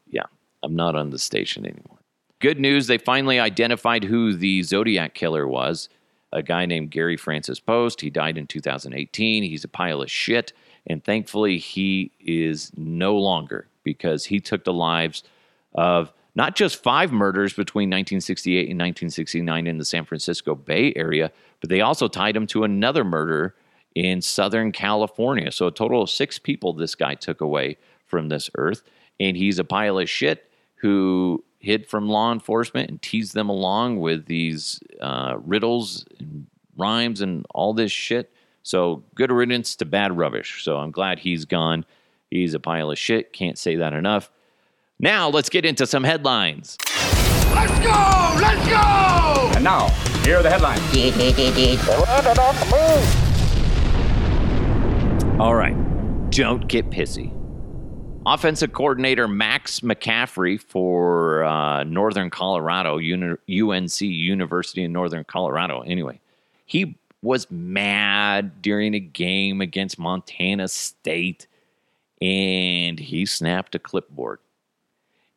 Yeah, 0.06 0.26
I'm 0.62 0.76
not 0.76 0.98
on 0.98 1.10
the 1.10 1.18
station 1.18 1.66
anymore. 1.66 2.00
Good 2.42 2.60
news, 2.60 2.88
they 2.88 2.98
finally 2.98 3.40
identified 3.40 4.04
who 4.04 4.34
the 4.34 4.62
Zodiac 4.62 5.14
killer 5.14 5.48
was 5.48 5.88
a 6.34 6.44
guy 6.44 6.66
named 6.66 6.92
Gary 6.92 7.16
Francis 7.16 7.62
Poste. 7.62 8.02
He 8.02 8.10
died 8.10 8.38
in 8.38 8.46
2018. 8.46 9.44
He's 9.44 9.64
a 9.64 9.70
pile 9.70 10.02
of 10.02 10.12
shit. 10.12 10.52
And 10.86 11.02
thankfully, 11.02 11.60
he 11.60 12.12
is 12.20 12.72
no 12.76 13.16
longer 13.16 13.70
because 13.84 14.26
he 14.26 14.42
took 14.42 14.66
the 14.66 14.74
lives 14.74 15.24
of 15.74 16.12
not 16.36 16.58
just 16.58 16.84
five 16.84 17.14
murders 17.14 17.54
between 17.54 17.88
1968 17.88 18.70
and 18.70 18.80
1969 18.80 19.66
in 19.66 19.78
the 19.78 19.86
San 19.86 20.04
Francisco 20.04 20.56
Bay 20.56 20.92
Area, 20.98 21.32
but 21.62 21.70
they 21.70 21.80
also 21.80 22.10
tied 22.10 22.36
him 22.36 22.48
to 22.48 22.66
another 22.66 23.06
murder 23.06 23.56
in 23.96 24.22
Southern 24.22 24.72
California. 24.72 25.52
So 25.52 25.68
a 25.68 25.72
total 25.72 26.02
of 26.02 26.10
six 26.10 26.40
people 26.40 26.74
this 26.74 26.96
guy 26.96 27.16
took 27.16 27.42
away 27.42 27.78
from 28.06 28.30
this 28.30 28.50
earth. 28.58 28.84
And 29.20 29.38
he's 29.38 29.60
a 29.60 29.64
pile 29.64 30.00
of 30.00 30.10
shit 30.10 30.50
who 30.76 31.44
hid 31.60 31.88
from 31.88 32.10
law 32.10 32.32
enforcement 32.32 32.90
and 32.90 33.02
teased 33.02 33.34
them 33.34 33.50
along 33.50 34.00
with 34.00 34.26
these 34.26 34.82
uh, 35.00 35.36
riddles 35.44 36.06
and 36.20 36.48
rhymes 36.76 37.22
and 37.22 37.46
all 37.54 37.74
this 37.74 37.92
shit. 37.92 38.34
So 38.64 39.04
good 39.16 39.32
riddance 39.32 39.76
to 39.78 39.86
bad 39.86 40.18
rubbish. 40.18 40.64
So 40.64 40.78
I'm 40.78 40.92
glad 40.92 41.20
he's 41.20 41.46
gone. 41.46 41.86
He's 42.30 42.54
a 42.54 42.60
pile 42.60 42.92
of 42.92 42.98
shit. 42.98 43.32
Can't 43.34 43.58
say 43.58 43.76
that 43.78 43.94
enough. 43.94 44.32
Now 45.00 45.30
let's 45.30 45.50
get 45.50 45.66
into 45.66 45.86
some 45.86 46.04
headlines. 46.04 46.78
Let's 47.54 47.80
go! 47.80 48.38
Let's 48.42 48.68
go! 48.68 49.52
And 49.56 49.64
now, 49.64 49.90
here 50.24 50.38
are 50.38 50.44
the 50.44 50.50
headlines. 50.50 50.82
All 55.40 55.56
right. 55.56 55.76
Don't 56.30 56.68
get 56.68 56.92
pissy. 56.92 57.32
Offensive 58.26 58.72
coordinator 58.72 59.28
Max 59.28 59.80
McCaffrey 59.80 60.62
for 60.62 61.44
uh, 61.44 61.84
Northern 61.84 62.30
Colorado, 62.30 62.98
UNC 62.98 64.02
University 64.02 64.84
in 64.84 64.94
Northern 64.94 65.24
Colorado. 65.24 65.82
Anyway, 65.82 66.20
he 66.66 66.96
was 67.24 67.50
mad 67.50 68.62
during 68.62 68.94
a 68.94 69.00
game 69.00 69.60
against 69.60 69.98
Montana 69.98 70.68
State 70.68 71.48
and 72.22 73.00
he 73.00 73.26
snapped 73.26 73.74
a 73.74 73.80
clipboard. 73.80 74.40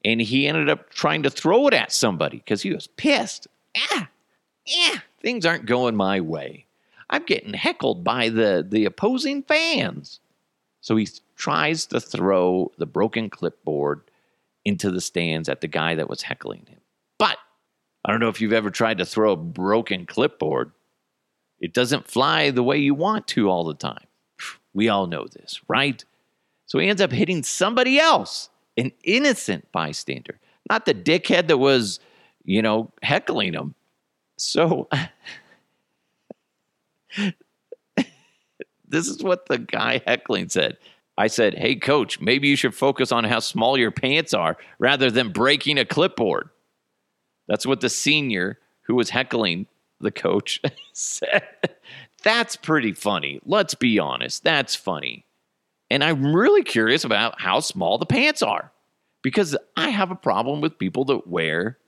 And 0.04 0.20
he 0.20 0.46
ended 0.46 0.68
up 0.68 0.90
trying 0.90 1.22
to 1.22 1.30
throw 1.30 1.66
it 1.68 1.74
at 1.74 1.90
somebody 1.90 2.36
because 2.36 2.62
he 2.62 2.72
was 2.72 2.86
pissed. 2.86 3.48
Ah, 3.76 4.08
yeah, 4.66 4.98
things 5.20 5.46
aren't 5.46 5.66
going 5.66 5.96
my 5.96 6.20
way. 6.20 6.65
I'm 7.08 7.24
getting 7.24 7.54
heckled 7.54 8.04
by 8.04 8.28
the, 8.28 8.66
the 8.68 8.84
opposing 8.84 9.42
fans. 9.42 10.20
So 10.80 10.96
he 10.96 11.08
tries 11.36 11.86
to 11.86 12.00
throw 12.00 12.72
the 12.78 12.86
broken 12.86 13.30
clipboard 13.30 14.02
into 14.64 14.90
the 14.90 15.00
stands 15.00 15.48
at 15.48 15.60
the 15.60 15.68
guy 15.68 15.94
that 15.94 16.08
was 16.08 16.22
heckling 16.22 16.66
him. 16.68 16.80
But 17.18 17.38
I 18.04 18.10
don't 18.10 18.20
know 18.20 18.28
if 18.28 18.40
you've 18.40 18.52
ever 18.52 18.70
tried 18.70 18.98
to 18.98 19.06
throw 19.06 19.32
a 19.32 19.36
broken 19.36 20.06
clipboard. 20.06 20.72
It 21.60 21.72
doesn't 21.72 22.08
fly 22.08 22.50
the 22.50 22.62
way 22.62 22.78
you 22.78 22.94
want 22.94 23.26
to 23.28 23.48
all 23.48 23.64
the 23.64 23.74
time. 23.74 24.06
We 24.74 24.88
all 24.88 25.06
know 25.06 25.26
this, 25.26 25.60
right? 25.68 26.04
So 26.66 26.78
he 26.78 26.88
ends 26.88 27.00
up 27.00 27.12
hitting 27.12 27.42
somebody 27.42 27.98
else, 27.98 28.50
an 28.76 28.92
innocent 29.04 29.70
bystander, 29.72 30.38
not 30.68 30.84
the 30.84 30.94
dickhead 30.94 31.48
that 31.48 31.58
was, 31.58 32.00
you 32.44 32.60
know, 32.60 32.92
heckling 33.02 33.54
him. 33.54 33.74
So 34.36 34.88
this 38.88 39.08
is 39.08 39.22
what 39.22 39.46
the 39.46 39.58
guy 39.58 40.02
heckling 40.06 40.48
said. 40.48 40.76
I 41.18 41.28
said, 41.28 41.54
Hey, 41.54 41.76
coach, 41.76 42.20
maybe 42.20 42.48
you 42.48 42.56
should 42.56 42.74
focus 42.74 43.12
on 43.12 43.24
how 43.24 43.40
small 43.40 43.78
your 43.78 43.90
pants 43.90 44.34
are 44.34 44.56
rather 44.78 45.10
than 45.10 45.32
breaking 45.32 45.78
a 45.78 45.84
clipboard. 45.84 46.50
That's 47.48 47.66
what 47.66 47.80
the 47.80 47.88
senior 47.88 48.58
who 48.82 48.94
was 48.94 49.10
heckling 49.10 49.66
the 50.00 50.10
coach 50.10 50.60
said. 50.92 51.46
That's 52.22 52.56
pretty 52.56 52.92
funny. 52.92 53.40
Let's 53.44 53.74
be 53.74 53.98
honest. 53.98 54.44
That's 54.44 54.74
funny. 54.74 55.24
And 55.90 56.02
I'm 56.02 56.34
really 56.34 56.64
curious 56.64 57.04
about 57.04 57.40
how 57.40 57.60
small 57.60 57.98
the 57.98 58.06
pants 58.06 58.42
are 58.42 58.72
because 59.22 59.56
I 59.76 59.90
have 59.90 60.10
a 60.10 60.16
problem 60.16 60.60
with 60.60 60.78
people 60.78 61.04
that 61.06 61.26
wear 61.28 61.78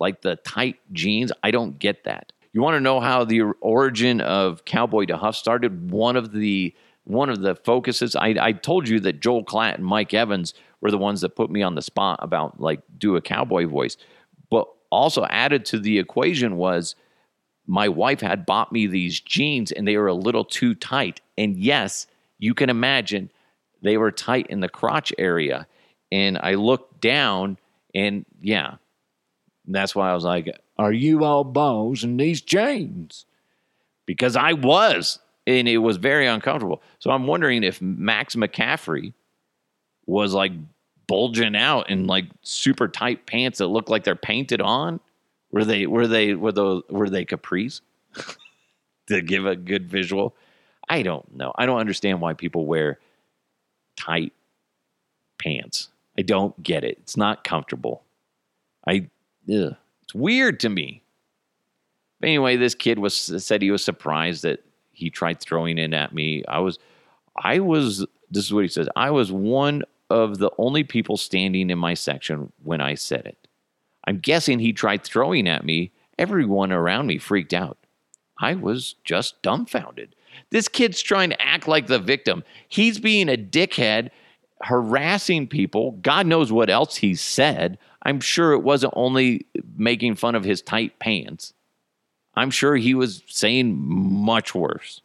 like 0.00 0.22
the 0.22 0.36
tight 0.36 0.76
jeans. 0.92 1.32
I 1.42 1.50
don't 1.50 1.78
get 1.78 2.04
that. 2.04 2.32
You 2.56 2.62
want 2.62 2.76
to 2.76 2.80
know 2.80 3.00
how 3.00 3.22
the 3.22 3.42
origin 3.60 4.22
of 4.22 4.64
Cowboy 4.64 5.04
DeHuff 5.04 5.34
started? 5.34 5.90
One 5.90 6.16
of 6.16 6.32
the 6.32 6.74
one 7.04 7.28
of 7.28 7.42
the 7.42 7.54
focuses. 7.54 8.16
I, 8.16 8.34
I 8.40 8.52
told 8.52 8.88
you 8.88 8.98
that 9.00 9.20
Joel 9.20 9.44
Klatt 9.44 9.74
and 9.74 9.84
Mike 9.84 10.14
Evans 10.14 10.54
were 10.80 10.90
the 10.90 10.96
ones 10.96 11.20
that 11.20 11.36
put 11.36 11.50
me 11.50 11.60
on 11.60 11.74
the 11.74 11.82
spot 11.82 12.18
about 12.22 12.58
like 12.58 12.80
do 12.96 13.14
a 13.14 13.20
cowboy 13.20 13.66
voice. 13.66 13.98
But 14.50 14.68
also 14.90 15.26
added 15.26 15.66
to 15.66 15.78
the 15.78 15.98
equation 15.98 16.56
was 16.56 16.96
my 17.66 17.90
wife 17.90 18.22
had 18.22 18.46
bought 18.46 18.72
me 18.72 18.86
these 18.86 19.20
jeans 19.20 19.70
and 19.70 19.86
they 19.86 19.98
were 19.98 20.06
a 20.06 20.14
little 20.14 20.46
too 20.46 20.74
tight. 20.74 21.20
And 21.36 21.58
yes, 21.58 22.06
you 22.38 22.54
can 22.54 22.70
imagine 22.70 23.30
they 23.82 23.98
were 23.98 24.10
tight 24.10 24.46
in 24.46 24.60
the 24.60 24.70
crotch 24.70 25.12
area. 25.18 25.66
And 26.10 26.38
I 26.38 26.54
looked 26.54 27.02
down 27.02 27.58
and 27.94 28.24
yeah, 28.40 28.76
that's 29.66 29.94
why 29.94 30.10
I 30.10 30.14
was 30.14 30.24
like, 30.24 30.58
Are 30.78 30.92
you 30.92 31.24
all 31.24 31.44
balls 31.44 32.04
in 32.04 32.16
these 32.16 32.40
jeans? 32.40 33.24
Because 34.04 34.36
I 34.36 34.52
was, 34.52 35.18
and 35.46 35.68
it 35.68 35.78
was 35.78 35.96
very 35.96 36.26
uncomfortable. 36.26 36.82
So 36.98 37.10
I'm 37.10 37.26
wondering 37.26 37.64
if 37.64 37.80
Max 37.80 38.36
McCaffrey 38.36 39.12
was 40.06 40.32
like 40.34 40.52
bulging 41.06 41.56
out 41.56 41.90
in 41.90 42.06
like 42.06 42.26
super 42.42 42.88
tight 42.88 43.26
pants 43.26 43.58
that 43.58 43.68
look 43.68 43.88
like 43.88 44.04
they're 44.04 44.14
painted 44.14 44.60
on. 44.60 45.00
Were 45.50 45.64
they 45.64 45.86
were 45.86 46.06
they 46.06 46.34
were 46.34 46.52
those 46.52 46.82
were 46.90 47.08
they 47.08 47.24
capris? 47.24 47.80
to 49.06 49.22
give 49.22 49.46
a 49.46 49.56
good 49.56 49.88
visual. 49.88 50.34
I 50.88 51.02
don't 51.02 51.34
know. 51.34 51.52
I 51.56 51.66
don't 51.66 51.78
understand 51.78 52.20
why 52.20 52.34
people 52.34 52.66
wear 52.66 52.98
tight 53.96 54.32
pants. 55.38 55.88
I 56.18 56.22
don't 56.22 56.60
get 56.62 56.84
it. 56.84 56.98
It's 57.02 57.16
not 57.16 57.44
comfortable. 57.44 58.02
I 58.86 59.08
ugh, 59.52 59.76
it's 60.06 60.14
weird 60.14 60.60
to 60.60 60.68
me. 60.68 61.02
But 62.20 62.28
anyway, 62.28 62.56
this 62.56 62.74
kid 62.74 62.98
was 62.98 63.16
said 63.16 63.60
he 63.60 63.70
was 63.70 63.84
surprised 63.84 64.42
that 64.44 64.64
he 64.92 65.10
tried 65.10 65.40
throwing 65.40 65.78
it 65.78 65.92
at 65.92 66.14
me. 66.14 66.44
I 66.48 66.60
was 66.60 66.78
I 67.36 67.58
was 67.58 68.06
this 68.30 68.44
is 68.44 68.52
what 68.52 68.64
he 68.64 68.68
says. 68.68 68.88
I 68.96 69.10
was 69.10 69.30
one 69.30 69.82
of 70.08 70.38
the 70.38 70.50
only 70.58 70.84
people 70.84 71.16
standing 71.16 71.70
in 71.70 71.78
my 71.78 71.94
section 71.94 72.52
when 72.62 72.80
I 72.80 72.94
said 72.94 73.26
it. 73.26 73.48
I'm 74.06 74.18
guessing 74.18 74.58
he 74.58 74.72
tried 74.72 75.04
throwing 75.04 75.48
at 75.48 75.64
me. 75.64 75.92
Everyone 76.18 76.72
around 76.72 77.08
me 77.08 77.18
freaked 77.18 77.52
out. 77.52 77.76
I 78.40 78.54
was 78.54 78.94
just 79.04 79.42
dumbfounded. 79.42 80.14
This 80.50 80.68
kid's 80.68 81.02
trying 81.02 81.30
to 81.30 81.42
act 81.42 81.66
like 81.66 81.88
the 81.88 81.98
victim. 81.98 82.44
He's 82.68 82.98
being 82.98 83.28
a 83.28 83.36
dickhead, 83.36 84.10
harassing 84.62 85.48
people. 85.48 85.92
God 86.02 86.26
knows 86.26 86.52
what 86.52 86.70
else 86.70 86.96
he 86.96 87.14
said. 87.14 87.78
I'm 88.06 88.20
sure 88.20 88.52
it 88.52 88.62
wasn't 88.62 88.92
only 88.94 89.46
making 89.76 90.14
fun 90.14 90.36
of 90.36 90.44
his 90.44 90.62
tight 90.62 90.96
pants. 91.00 91.52
I'm 92.36 92.52
sure 92.52 92.76
he 92.76 92.94
was 92.94 93.24
saying 93.26 93.76
much 93.76 94.54
worse. 94.54 95.00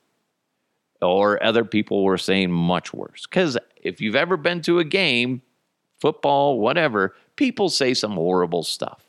Or 1.02 1.44
other 1.44 1.66
people 1.66 2.04
were 2.04 2.20
saying 2.20 2.52
much 2.52 2.94
worse. 2.94 3.26
Because 3.26 3.58
if 3.82 4.02
you've 4.02 4.16
ever 4.16 4.38
been 4.38 4.62
to 4.62 4.78
a 4.78 4.84
game, 4.84 5.42
football, 6.00 6.60
whatever, 6.60 7.16
people 7.38 7.70
say 7.70 7.96
some 7.96 8.12
horrible 8.12 8.62
stuff. 8.62 9.04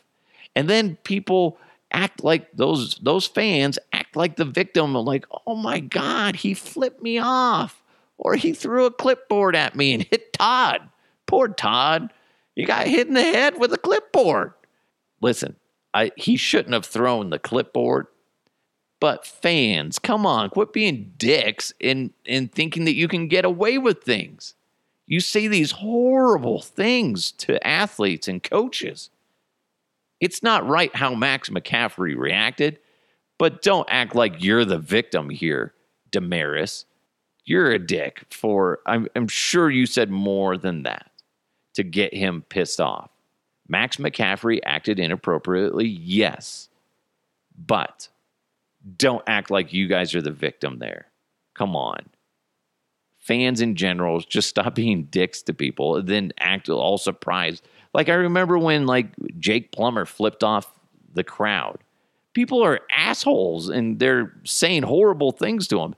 And 0.57 0.71
then 0.71 0.97
people 1.05 1.59
act 1.91 2.25
like 2.25 2.51
those 2.53 2.95
those 2.95 3.27
fans 3.27 3.79
act 3.93 4.17
like 4.17 4.37
the 4.37 4.47
victim 4.47 4.95
like, 4.95 5.27
"Oh 5.47 5.55
my 5.55 5.81
god, 5.81 6.37
he 6.37 6.55
flipped 6.55 7.03
me 7.03 7.19
off." 7.19 7.83
Or 8.17 8.37
he 8.37 8.55
threw 8.55 8.87
a 8.87 8.91
clipboard 8.91 9.55
at 9.55 9.77
me 9.77 9.93
and 9.93 10.03
hit 10.03 10.33
Todd. 10.33 10.89
Poor 11.27 11.49
Todd. 11.49 12.11
You 12.55 12.67
got 12.67 12.87
hit 12.87 13.09
in 13.09 13.15
the 13.15 13.23
head 13.23 13.59
with 13.59 13.73
a 13.73 13.79
clipboard. 13.79 14.53
Listen, 15.21 15.57
I, 15.95 16.13
he 16.17 16.37
shouldn't 16.37 16.75
have 16.75 16.87
thrown 16.87 17.31
the 17.31 17.39
clipboard. 17.39 18.07
But 19.01 19.27
fans, 19.27 19.99
come 19.99 20.25
on, 20.25 20.51
quit 20.51 20.73
being 20.73 21.13
dicks 21.17 21.73
and, 21.81 22.13
and 22.25 22.53
thinking 22.53 22.85
that 22.85 22.95
you 22.95 23.09
can 23.09 23.27
get 23.27 23.45
away 23.45 23.77
with 23.77 24.05
things. 24.05 24.55
You 25.09 25.19
say 25.19 25.49
these 25.49 25.73
horrible 25.73 26.61
things 26.61 27.33
to 27.33 27.65
athletes 27.67 28.29
and 28.29 28.41
coaches. 28.43 29.11
It's 30.21 30.43
not 30.43 30.69
right 30.69 30.95
how 30.95 31.17
Max 31.17 31.49
McCaffrey 31.49 32.17
reacted, 32.17 32.79
but 33.39 33.61
don't 33.63 33.89
act 33.91 34.15
like 34.15 34.43
you're 34.43 34.65
the 34.65 34.79
victim 34.79 35.31
here, 35.31 35.75
Damaris. 36.13 36.85
You're 37.45 37.73
a 37.73 37.81
dick 37.81 38.25
for, 38.31 38.79
I'm, 38.87 39.09
I'm 39.17 39.27
sure 39.27 39.69
you 39.69 39.87
said 39.87 40.11
more 40.11 40.57
than 40.57 40.85
that 40.85 41.11
to 41.75 41.83
get 41.83 42.15
him 42.15 42.45
pissed 42.49 42.81
off. 42.81 43.11
Max 43.69 43.97
McCaffrey 43.97 44.61
acted 44.65 44.99
inappropriately, 44.99 45.87
yes, 45.87 46.69
but 47.57 48.09
don't 48.97 49.23
act 49.27 49.51
like 49.51 49.73
you 49.73 49.87
guys 49.89 50.15
are 50.15 50.23
the 50.23 50.31
victim 50.31 50.79
there. 50.79 51.07
Come 51.55 51.77
on. 51.77 52.09
Fans 53.19 53.61
in 53.61 53.77
general, 53.77 54.21
just 54.21 54.49
stop 54.49 54.75
being 54.77 55.05
dicks 55.05 55.43
to 55.43 55.55
people 55.55 55.97
and 55.97 56.09
then 56.09 56.33
act 56.39 56.69
all 56.69 56.99
surprised 56.99 57.67
like 57.95 58.09
I 58.09 58.15
remember 58.15 58.59
when 58.59 58.87
like 58.87 59.09
Jake 59.39 59.73
Plummer 59.73 60.05
flipped 60.05 60.43
off 60.43 60.73
the 61.13 61.25
crowd. 61.25 61.79
People 62.33 62.65
are 62.65 62.81
assholes 62.97 63.69
and 63.69 63.99
they're 63.99 64.33
saying 64.45 64.85
horrible 64.85 65.33
things 65.33 65.69
to 65.69 65.81
him. 65.81 65.95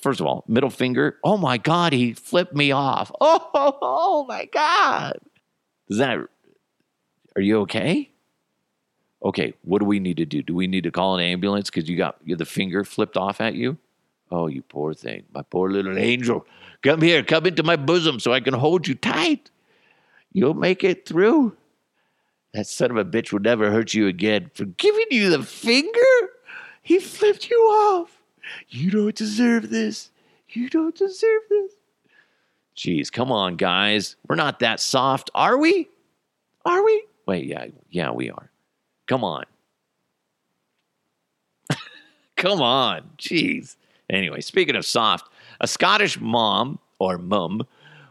First 0.00 0.20
of 0.20 0.26
all, 0.26 0.44
middle 0.46 0.70
finger. 0.70 1.18
Oh 1.24 1.36
my 1.36 1.58
God, 1.58 1.92
he 1.92 2.12
flipped 2.12 2.54
me 2.54 2.70
off. 2.72 3.10
Oh, 3.20 3.50
oh, 3.54 3.78
oh 3.82 4.24
my 4.28 4.44
God. 4.46 5.18
Is 5.88 5.98
that, 5.98 6.18
are 7.36 7.42
you 7.42 7.60
okay? 7.60 8.10
Okay, 9.22 9.52
what 9.62 9.80
do 9.80 9.84
we 9.84 10.00
need 10.00 10.16
to 10.16 10.24
do? 10.24 10.42
Do 10.42 10.54
we 10.54 10.66
need 10.66 10.84
to 10.84 10.90
call 10.90 11.16
an 11.16 11.24
ambulance 11.24 11.68
because 11.68 11.88
you 11.88 11.96
got 11.96 12.16
the 12.26 12.46
finger 12.46 12.84
flipped 12.84 13.16
off 13.16 13.40
at 13.40 13.54
you? 13.54 13.76
Oh, 14.30 14.46
you 14.46 14.62
poor 14.62 14.94
thing. 14.94 15.24
My 15.34 15.42
poor 15.42 15.70
little 15.70 15.98
angel. 15.98 16.46
Come 16.82 17.02
here, 17.02 17.22
come 17.22 17.46
into 17.46 17.62
my 17.62 17.76
bosom 17.76 18.20
so 18.20 18.32
I 18.32 18.40
can 18.40 18.54
hold 18.54 18.86
you 18.86 18.94
tight. 18.94 19.50
You'll 20.32 20.54
make 20.54 20.84
it 20.84 21.06
through. 21.06 21.56
That 22.54 22.66
son 22.66 22.90
of 22.90 22.96
a 22.96 23.04
bitch 23.04 23.32
will 23.32 23.40
never 23.40 23.70
hurt 23.70 23.94
you 23.94 24.06
again. 24.06 24.50
For 24.54 24.64
giving 24.64 25.06
you 25.10 25.30
the 25.30 25.42
finger, 25.42 26.00
he 26.82 26.98
flipped 26.98 27.50
you 27.50 27.58
off. 27.58 28.19
You 28.68 28.90
don't 28.90 29.14
deserve 29.14 29.70
this. 29.70 30.10
You 30.48 30.68
don't 30.68 30.94
deserve 30.94 31.42
this. 31.48 31.72
Jeez, 32.76 33.12
come 33.12 33.30
on, 33.30 33.56
guys. 33.56 34.16
We're 34.28 34.36
not 34.36 34.60
that 34.60 34.80
soft, 34.80 35.30
are 35.34 35.58
we? 35.58 35.88
Are 36.64 36.84
we? 36.84 37.04
Wait, 37.26 37.46
yeah, 37.46 37.66
yeah, 37.90 38.10
we 38.10 38.30
are. 38.30 38.50
Come 39.06 39.22
on. 39.24 39.44
come 42.36 42.62
on. 42.62 43.10
Jeez. 43.18 43.76
Anyway, 44.08 44.40
speaking 44.40 44.76
of 44.76 44.84
soft, 44.84 45.30
a 45.60 45.68
Scottish 45.68 46.18
mom 46.20 46.78
or 46.98 47.18
mum 47.18 47.66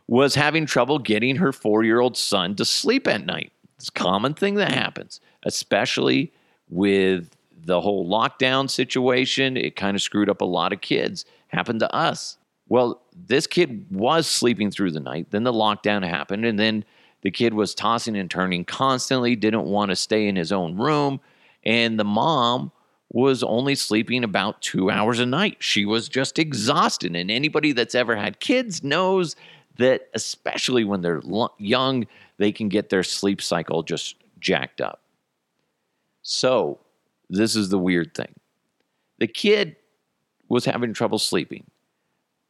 was 0.08 0.36
having 0.36 0.66
trouble 0.66 1.00
getting 1.00 1.36
her 1.38 1.52
four 1.52 1.84
year 1.84 2.00
old 2.00 2.18
son 2.18 2.56
to 2.56 2.66
sleep 2.66 3.08
at 3.08 3.26
night. 3.26 3.52
It's 3.78 3.90
a 3.90 3.94
common 3.94 4.34
thing 4.34 4.56
that 4.56 4.72
happens, 4.72 5.22
especially 5.44 6.34
with 6.70 7.36
the 7.66 7.82
whole 7.82 8.10
lockdown 8.10 8.70
situation. 8.70 9.58
It 9.58 9.76
kind 9.76 9.96
of 9.96 10.02
screwed 10.02 10.30
up 10.30 10.42
a 10.42 10.46
lot 10.46 10.74
of 10.74 10.82
kids. 10.82 11.26
Happened 11.48 11.80
to 11.82 11.94
us. 11.94 12.38
Well, 12.68 13.02
this 13.16 13.48
kid 13.48 13.88
was 13.92 14.28
sleeping 14.28 14.70
through 14.70 14.92
the 14.92 15.00
night. 15.00 15.28
Then 15.32 15.44
the 15.44 15.54
lockdown 15.54 16.08
happened, 16.08 16.46
and 16.46 16.60
then 16.60 16.86
the 17.22 17.32
kid 17.32 17.54
was 17.54 17.74
tossing 17.74 18.16
and 18.16 18.30
turning 18.30 18.64
constantly, 18.64 19.36
didn't 19.36 19.66
want 19.66 19.90
to 19.90 19.96
stay 19.96 20.28
in 20.28 20.36
his 20.36 20.52
own 20.52 20.78
room. 20.78 21.20
And 21.64 22.00
the 22.00 22.06
mom 22.06 22.72
was 23.12 23.44
only 23.44 23.76
sleeping 23.76 24.24
about 24.24 24.62
two 24.62 24.92
hours 24.92 25.20
a 25.20 25.26
night. 25.26 25.58
She 25.60 25.84
was 25.86 26.08
just 26.08 26.38
exhausted. 26.38 27.16
And 27.16 27.32
anybody 27.32 27.72
that's 27.72 27.96
ever 27.96 28.16
had 28.16 28.40
kids 28.40 28.84
knows 28.84 29.36
that 29.78 30.10
especially 30.14 30.84
when 30.84 31.02
they're 31.02 31.22
young, 31.58 32.06
they 32.38 32.52
can 32.52 32.70
get 32.70 32.90
their 32.90 33.04
sleep 33.04 33.42
cycle 33.42 33.82
just 33.82 34.16
jacked 34.40 34.80
up. 34.80 35.02
So, 36.22 36.80
this 37.30 37.56
is 37.56 37.70
the 37.70 37.78
weird 37.78 38.14
thing. 38.14 38.34
The 39.20 39.28
kid 39.28 39.76
was 40.48 40.66
having 40.66 40.94
trouble 40.94 41.20
sleeping, 41.20 41.66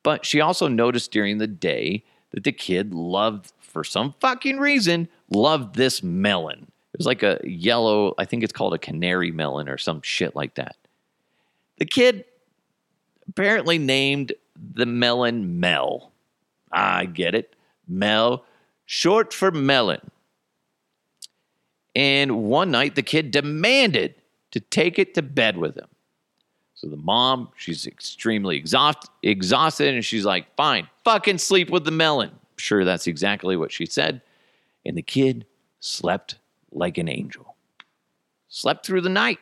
but 0.04 0.26
she 0.26 0.42
also 0.42 0.68
noticed 0.68 1.12
during 1.12 1.38
the 1.38 1.48
day 1.48 2.06
that 2.32 2.44
the 2.44 2.52
kid 2.52 2.94
loved, 2.94 3.52
for 3.60 3.84
some 3.84 4.14
fucking 4.20 4.60
reason, 4.60 5.10
loved 5.30 5.76
this 5.76 6.02
melon. 6.04 6.72
It 6.94 6.98
was 6.98 7.06
like 7.06 7.24
a 7.24 7.40
yellow, 7.44 8.14
I 8.18 8.26
think 8.26 8.44
it's 8.44 8.54
called 8.54 8.74
a 8.74 8.80
canary 8.80 9.32
melon 9.32 9.70
or 9.70 9.78
some 9.78 10.02
shit 10.02 10.36
like 10.36 10.56
that. 10.56 10.76
The 11.78 11.86
kid 11.86 12.26
apparently 13.28 13.78
named 13.78 14.34
the 14.74 14.86
melon 14.86 15.60
Mel. 15.60 16.12
I 16.72 17.06
get 17.06 17.36
it. 17.36 17.56
Mel, 17.88 18.46
short 18.86 19.34
for 19.34 19.52
melon. 19.52 20.12
And 21.96 22.44
one 22.44 22.72
night 22.72 22.96
the 22.96 23.02
kid 23.02 23.32
demanded 23.32 24.16
to 24.52 24.60
take 24.60 25.00
it 25.00 25.14
to 25.16 25.22
bed 25.22 25.58
with 25.58 25.76
him. 25.78 25.88
So 26.76 26.88
the 26.88 26.98
mom, 26.98 27.50
she's 27.56 27.86
extremely 27.86 28.56
exhaust, 28.56 29.10
exhausted, 29.22 29.94
and 29.94 30.04
she's 30.04 30.26
like, 30.26 30.56
fine, 30.56 30.88
fucking 31.04 31.38
sleep 31.38 31.70
with 31.70 31.84
the 31.84 31.92
melon. 31.92 32.32
Sure 32.56 32.86
that's 32.86 33.08
exactly 33.08 33.58
what 33.58 33.72
she 33.72 33.86
said. 33.86 34.22
And 34.86 34.98
the 34.98 35.02
kid 35.02 35.46
slept 35.80 36.36
like 36.72 36.98
an 36.98 37.10
angel. 37.10 37.56
Slept 38.48 38.86
through 38.86 39.02
the 39.02 39.10
night. 39.10 39.40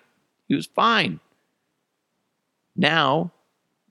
He 0.47 0.55
was 0.55 0.65
fine. 0.65 1.19
Now 2.75 3.31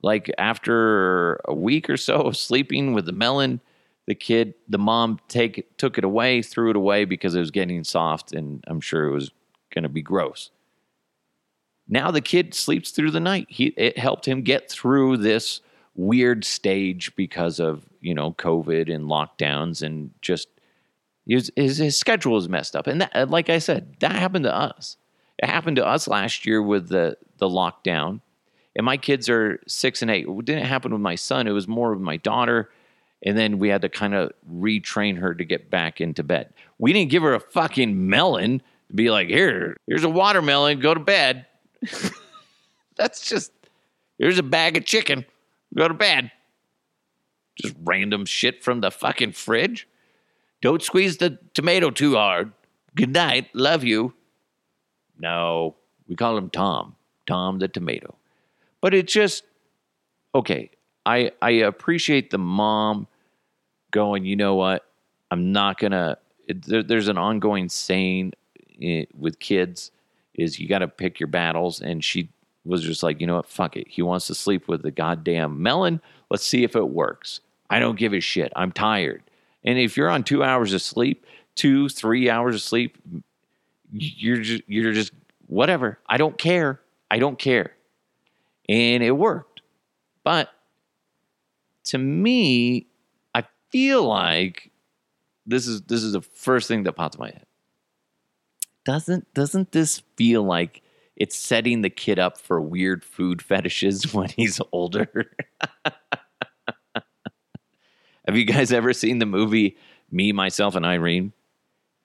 like 0.01 0.31
after 0.37 1.35
a 1.45 1.53
week 1.53 1.89
or 1.89 1.97
so 1.97 2.15
of 2.21 2.37
sleeping 2.37 2.93
with 2.93 3.05
the 3.05 3.11
melon, 3.11 3.61
the 4.05 4.15
kid, 4.15 4.53
the 4.69 4.77
mom 4.77 5.19
take 5.27 5.77
took 5.77 5.97
it 5.97 6.03
away, 6.03 6.41
threw 6.41 6.69
it 6.69 6.75
away 6.75 7.05
because 7.05 7.35
it 7.35 7.39
was 7.39 7.51
getting 7.51 7.83
soft, 7.83 8.31
and 8.31 8.63
I'm 8.67 8.79
sure 8.79 9.05
it 9.05 9.11
was 9.11 9.31
going 9.73 9.83
to 9.83 9.89
be 9.89 10.01
gross. 10.01 10.51
Now 11.87 12.11
the 12.11 12.21
kid 12.21 12.53
sleeps 12.53 12.91
through 12.91 13.11
the 13.11 13.19
night. 13.19 13.47
He 13.49 13.67
it 13.77 13.97
helped 13.97 14.27
him 14.27 14.41
get 14.41 14.69
through 14.69 15.17
this 15.17 15.61
weird 15.95 16.45
stage 16.45 17.15
because 17.15 17.59
of 17.59 17.85
you 18.01 18.13
know 18.13 18.33
COVID 18.33 18.93
and 18.93 19.05
lockdowns 19.05 19.81
and 19.81 20.11
just 20.21 20.49
his, 21.25 21.51
his, 21.55 21.97
schedule 21.97 22.37
is 22.37 22.47
messed 22.47 22.73
up. 22.73 22.87
And 22.87 23.01
that, 23.01 23.11
uh, 23.13 23.25
like 23.27 23.49
I 23.49 23.59
said, 23.59 23.97
that 23.99 24.13
happened 24.13 24.45
to 24.45 24.55
us. 24.55 24.95
It 25.39 25.49
happened 25.49 25.75
to 25.75 25.85
us 25.85 26.07
last 26.07 26.45
year 26.45 26.61
with 26.61 26.89
the 26.89 27.17
the 27.37 27.49
lockdown 27.49 28.21
and 28.77 28.85
my 28.85 28.95
kids 28.95 29.27
are 29.27 29.59
six 29.67 30.03
and 30.03 30.11
eight. 30.11 30.27
It 30.27 30.45
didn't 30.45 30.67
happen 30.67 30.91
with 30.93 31.01
my 31.01 31.15
son. 31.15 31.47
It 31.47 31.51
was 31.51 31.67
more 31.67 31.93
with 31.93 32.01
my 32.01 32.17
daughter. 32.17 32.69
And 33.23 33.35
then 33.35 33.57
we 33.57 33.69
had 33.69 33.81
to 33.81 33.89
kind 33.89 34.13
of 34.13 34.31
retrain 34.49 35.17
her 35.17 35.33
to 35.33 35.43
get 35.43 35.71
back 35.71 35.99
into 35.99 36.23
bed. 36.23 36.53
We 36.77 36.93
didn't 36.93 37.09
give 37.09 37.23
her 37.23 37.33
a 37.33 37.39
fucking 37.39 38.07
melon 38.07 38.61
to 38.89 38.93
be 38.93 39.09
like, 39.09 39.29
here, 39.29 39.75
here's 39.87 40.03
a 40.03 40.09
watermelon, 40.09 40.79
go 40.79 40.93
to 40.93 40.99
bed. 40.99 41.47
That's 42.97 43.27
just, 43.27 43.51
here's 44.17 44.39
a 44.39 44.43
bag 44.43 44.77
of 44.77 44.85
chicken. 44.85 45.25
Go 45.75 45.87
to 45.87 45.93
bed. 45.93 46.31
Just 47.61 47.75
random 47.83 48.25
shit 48.25 48.63
from 48.63 48.81
the 48.81 48.91
fucking 48.91 49.31
fridge. 49.33 49.87
Don't 50.61 50.81
squeeze 50.81 51.17
the 51.17 51.39
tomato 51.53 51.89
too 51.89 52.15
hard. 52.15 52.51
Good 52.95 53.13
night. 53.13 53.49
Love 53.53 53.83
you. 53.83 54.13
No, 55.19 55.75
we 56.07 56.15
call 56.15 56.37
him 56.37 56.49
Tom. 56.49 56.95
Tom 57.25 57.59
the 57.59 57.67
tomato. 57.67 58.15
But 58.81 58.93
it's 58.93 59.11
just 59.11 59.43
okay. 60.33 60.71
I 61.05 61.31
I 61.41 61.51
appreciate 61.51 62.29
the 62.29 62.37
mom 62.37 63.07
going. 63.91 64.25
You 64.25 64.35
know 64.35 64.55
what? 64.55 64.85
I'm 65.31 65.51
not 65.51 65.79
gonna. 65.79 66.17
It, 66.47 66.65
there, 66.65 66.83
there's 66.83 67.07
an 67.07 67.17
ongoing 67.17 67.69
saying 67.69 68.33
eh, 68.81 69.05
with 69.15 69.39
kids 69.39 69.91
is 70.37 70.59
you 70.59 70.67
got 70.67 70.79
to 70.79 70.87
pick 70.87 71.19
your 71.19 71.27
battles, 71.27 71.81
and 71.81 72.03
she 72.03 72.29
was 72.63 72.83
just 72.83 73.03
like, 73.03 73.19
you 73.19 73.27
know 73.27 73.35
what? 73.35 73.49
Fuck 73.49 73.77
it. 73.77 73.87
He 73.87 74.01
wants 74.01 74.27
to 74.27 74.35
sleep 74.35 74.67
with 74.67 74.83
the 74.83 74.91
goddamn 74.91 75.61
melon. 75.61 76.01
Let's 76.29 76.45
see 76.45 76.63
if 76.63 76.75
it 76.75 76.89
works. 76.89 77.39
I 77.69 77.79
don't 77.79 77.97
give 77.97 78.13
a 78.13 78.19
shit. 78.19 78.51
I'm 78.55 78.71
tired. 78.71 79.23
And 79.63 79.79
if 79.79 79.97
you're 79.97 80.09
on 80.09 80.23
two 80.23 80.43
hours 80.43 80.73
of 80.73 80.81
sleep, 80.81 81.25
two, 81.55 81.89
three 81.89 82.29
hours 82.29 82.55
of 82.55 82.61
sleep, 82.61 82.97
you're 83.91 84.37
just, 84.37 84.63
you're 84.67 84.93
just 84.93 85.11
whatever. 85.47 85.99
I 86.07 86.17
don't 86.17 86.37
care. 86.37 86.79
I 87.09 87.19
don't 87.19 87.39
care. 87.39 87.71
And 88.69 89.01
it 89.01 89.11
worked. 89.11 89.61
But 90.23 90.49
to 91.85 91.97
me, 91.97 92.87
I 93.33 93.45
feel 93.71 94.03
like 94.03 94.71
this 95.45 95.67
is 95.67 95.81
this 95.83 96.03
is 96.03 96.11
the 96.11 96.21
first 96.21 96.67
thing 96.67 96.83
that 96.83 96.93
popped 96.93 97.15
in 97.15 97.21
my 97.21 97.27
head. 97.27 97.46
Doesn't 98.87 99.33
doesn't 99.33 99.73
this 99.73 100.01
feel 100.15 100.43
like 100.43 100.81
it's 101.17 101.35
setting 101.35 101.81
the 101.81 101.89
kid 101.89 102.19
up 102.19 102.37
for 102.37 102.61
weird 102.61 103.03
food 103.03 103.41
fetishes 103.41 104.13
when 104.13 104.29
he's 104.29 104.61
older? 104.71 105.29
Have 108.25 108.37
you 108.37 108.45
guys 108.45 108.71
ever 108.71 108.93
seen 108.93 109.19
the 109.19 109.25
movie 109.25 109.75
Me, 110.09 110.31
Myself, 110.31 110.73
and 110.73 110.85
Irene? 110.85 111.33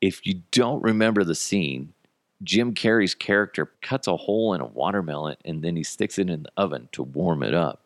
If 0.00 0.26
you 0.26 0.42
don't 0.50 0.82
remember 0.82 1.22
the 1.22 1.36
scene, 1.36 1.94
Jim 2.42 2.74
Carrey's 2.74 3.14
character 3.14 3.70
cuts 3.80 4.08
a 4.08 4.16
hole 4.16 4.52
in 4.52 4.60
a 4.60 4.66
watermelon 4.66 5.36
and 5.44 5.62
then 5.62 5.76
he 5.76 5.84
sticks 5.84 6.18
it 6.18 6.28
in 6.28 6.42
the 6.42 6.50
oven 6.56 6.88
to 6.90 7.04
warm 7.04 7.44
it 7.44 7.54
up. 7.54 7.84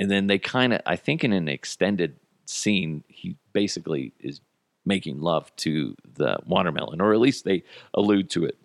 And 0.00 0.10
then 0.10 0.26
they 0.26 0.40
kind 0.40 0.72
of, 0.72 0.80
I 0.84 0.96
think 0.96 1.22
in 1.22 1.32
an 1.32 1.46
extended 1.46 2.16
scene, 2.46 3.04
he 3.06 3.36
basically 3.52 4.12
is 4.18 4.40
making 4.84 5.20
love 5.20 5.54
to 5.56 5.94
the 6.14 6.38
watermelon, 6.46 7.00
or 7.00 7.12
at 7.12 7.20
least 7.20 7.44
they 7.44 7.62
allude 7.94 8.30
to 8.30 8.44
it. 8.44 8.56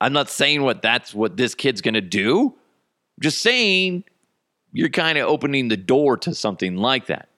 I'm 0.00 0.12
not 0.12 0.30
saying 0.30 0.62
what 0.62 0.82
that's 0.82 1.14
what 1.14 1.36
this 1.36 1.54
kid's 1.54 1.80
going 1.80 1.94
to 1.94 2.00
do. 2.00 2.48
I'm 2.48 3.22
just 3.22 3.42
saying 3.42 4.04
you're 4.72 4.88
kind 4.88 5.18
of 5.18 5.28
opening 5.28 5.68
the 5.68 5.76
door 5.76 6.16
to 6.18 6.34
something 6.34 6.76
like 6.76 7.06
that. 7.06 7.28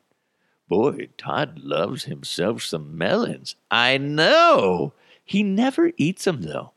Boy, 0.69 1.09
Todd 1.19 1.59
loves 1.59 2.05
himself 2.05 2.63
some 2.63 2.97
melons. 2.97 3.57
I 3.71 3.99
know. 3.99 4.93
He 5.25 5.43
never 5.43 5.93
eats 5.97 6.25
them, 6.25 6.43
though. 6.43 6.73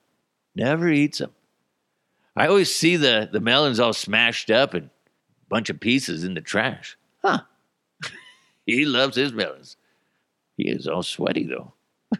Never 0.55 0.89
eats 0.89 1.19
them. 1.19 1.31
I 2.35 2.47
always 2.47 2.73
see 2.73 2.95
the, 2.95 3.29
the 3.31 3.39
melons 3.39 3.79
all 3.79 3.93
smashed 3.93 4.49
up 4.49 4.73
and 4.73 4.85
a 4.85 5.49
bunch 5.49 5.69
of 5.69 5.79
pieces 5.79 6.23
in 6.23 6.33
the 6.33 6.41
trash. 6.41 6.97
Huh. 7.23 7.41
he 8.65 8.85
loves 8.85 9.15
his 9.15 9.31
melons. 9.31 9.77
He 10.57 10.69
is 10.69 10.87
all 10.87 11.03
sweaty, 11.03 11.45
though. 11.45 11.73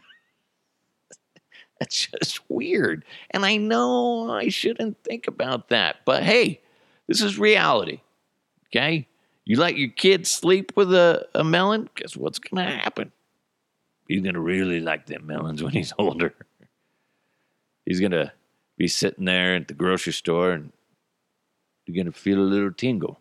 That's 1.79 2.07
just 2.07 2.41
weird. 2.49 3.05
And 3.31 3.45
I 3.45 3.57
know 3.57 4.31
I 4.31 4.49
shouldn't 4.49 5.03
think 5.03 5.27
about 5.27 5.69
that. 5.69 5.97
But 6.05 6.23
hey, 6.23 6.61
this 7.07 7.21
is 7.21 7.37
reality. 7.37 8.01
Okay? 8.67 9.07
You 9.45 9.57
let 9.57 9.77
your 9.77 9.89
kid 9.89 10.25
sleep 10.25 10.71
with 10.75 10.93
a, 10.93 11.27
a 11.35 11.43
melon, 11.43 11.89
guess 11.95 12.15
what's 12.15 12.39
going 12.39 12.65
to 12.65 12.71
happen? 12.71 13.11
He's 14.07 14.21
going 14.21 14.35
to 14.35 14.41
really 14.41 14.79
like 14.79 15.05
them 15.05 15.27
melons 15.27 15.61
when 15.61 15.73
he's 15.73 15.93
older. 15.99 16.33
he's 17.85 17.99
going 17.99 18.11
to 18.11 18.31
be 18.77 18.87
sitting 18.87 19.25
there 19.25 19.55
at 19.55 19.67
the 19.67 19.73
grocery 19.73 20.13
store 20.13 20.51
and 20.51 20.71
you're 21.85 21.95
going 21.95 22.11
to 22.11 22.17
feel 22.17 22.39
a 22.39 22.41
little 22.41 22.71
tingle. 22.71 23.19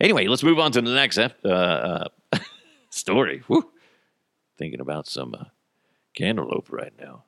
Anyway, 0.00 0.26
let's 0.28 0.44
move 0.44 0.58
on 0.58 0.70
to 0.72 0.80
the 0.80 0.94
next 0.94 1.18
uh, 1.18 1.28
uh, 1.44 2.08
story. 2.90 3.42
Whew. 3.48 3.68
Thinking 4.58 4.80
about 4.80 5.06
some 5.06 5.34
uh, 5.34 5.44
cantaloupe 6.14 6.70
right 6.70 6.92
now. 7.00 7.24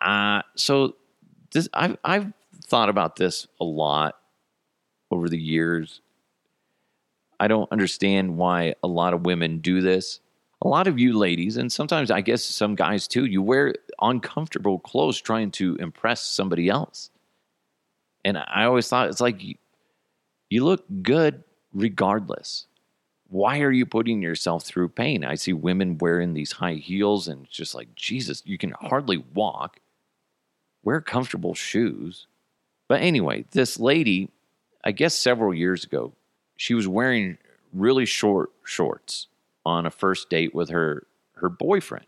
Uh, 0.00 0.42
so 0.56 0.96
this 1.52 1.68
I've 1.72 1.96
I've 2.04 2.32
thought 2.64 2.88
about 2.88 3.16
this 3.16 3.46
a 3.60 3.64
lot 3.64 4.16
over 5.10 5.28
the 5.28 5.38
years 5.38 6.00
I 7.42 7.48
don't 7.48 7.70
understand 7.72 8.36
why 8.36 8.76
a 8.84 8.86
lot 8.86 9.14
of 9.14 9.26
women 9.26 9.58
do 9.58 9.80
this. 9.80 10.20
A 10.64 10.68
lot 10.68 10.86
of 10.86 11.00
you 11.00 11.18
ladies, 11.18 11.56
and 11.56 11.72
sometimes 11.72 12.08
I 12.08 12.20
guess 12.20 12.44
some 12.44 12.76
guys 12.76 13.08
too, 13.08 13.24
you 13.24 13.42
wear 13.42 13.74
uncomfortable 14.00 14.78
clothes 14.78 15.20
trying 15.20 15.50
to 15.52 15.74
impress 15.80 16.22
somebody 16.22 16.68
else. 16.68 17.10
And 18.24 18.38
I 18.38 18.62
always 18.62 18.86
thought 18.86 19.08
it's 19.08 19.20
like 19.20 19.42
you, 19.42 19.56
you 20.50 20.64
look 20.64 20.84
good 21.02 21.42
regardless. 21.72 22.68
Why 23.32 23.60
are 23.60 23.72
you 23.72 23.86
putting 23.86 24.20
yourself 24.20 24.62
through 24.62 24.90
pain? 24.90 25.24
I 25.24 25.36
see 25.36 25.54
women 25.54 25.96
wearing 25.96 26.34
these 26.34 26.52
high 26.52 26.74
heels 26.74 27.28
and 27.28 27.48
just 27.48 27.74
like, 27.74 27.94
Jesus, 27.94 28.42
you 28.44 28.58
can 28.58 28.72
hardly 28.72 29.24
walk. 29.32 29.80
Wear 30.84 31.00
comfortable 31.00 31.54
shoes. 31.54 32.26
But 32.88 33.00
anyway, 33.00 33.46
this 33.52 33.80
lady, 33.80 34.28
I 34.84 34.92
guess 34.92 35.14
several 35.14 35.54
years 35.54 35.82
ago, 35.82 36.12
she 36.58 36.74
was 36.74 36.86
wearing 36.86 37.38
really 37.72 38.04
short 38.04 38.50
shorts 38.66 39.28
on 39.64 39.86
a 39.86 39.90
first 39.90 40.28
date 40.28 40.54
with 40.54 40.68
her 40.68 41.06
her 41.36 41.48
boyfriend. 41.48 42.06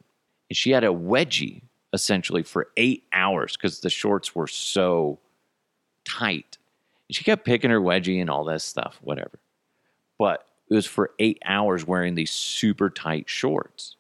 And 0.51 0.59
she 0.59 0.73
had 0.73 0.85
a 0.85 0.89
wedgie 0.89 1.63
essentially 1.95 2.43
for 2.43 2.69
8 2.77 3.03
hours 3.15 3.57
cuz 3.57 3.81
the 3.81 3.89
shorts 3.89 4.35
were 4.35 4.47
so 4.47 5.19
tight. 6.05 6.59
And 7.09 7.17
she 7.17 7.25
kept 7.25 7.47
picking 7.47 7.71
her 7.71 7.81
wedgie 7.81 8.21
and 8.21 8.29
all 8.29 8.45
that 8.45 8.61
stuff, 8.61 9.01
whatever. 9.03 9.39
But 10.19 10.47
was 10.75 10.87
for 10.87 11.13
8 11.19 11.39
hours 11.45 11.87
wearing 11.87 12.15
these 12.15 12.31
super 12.31 12.91
tight 12.91 13.29
shorts. 13.29 13.97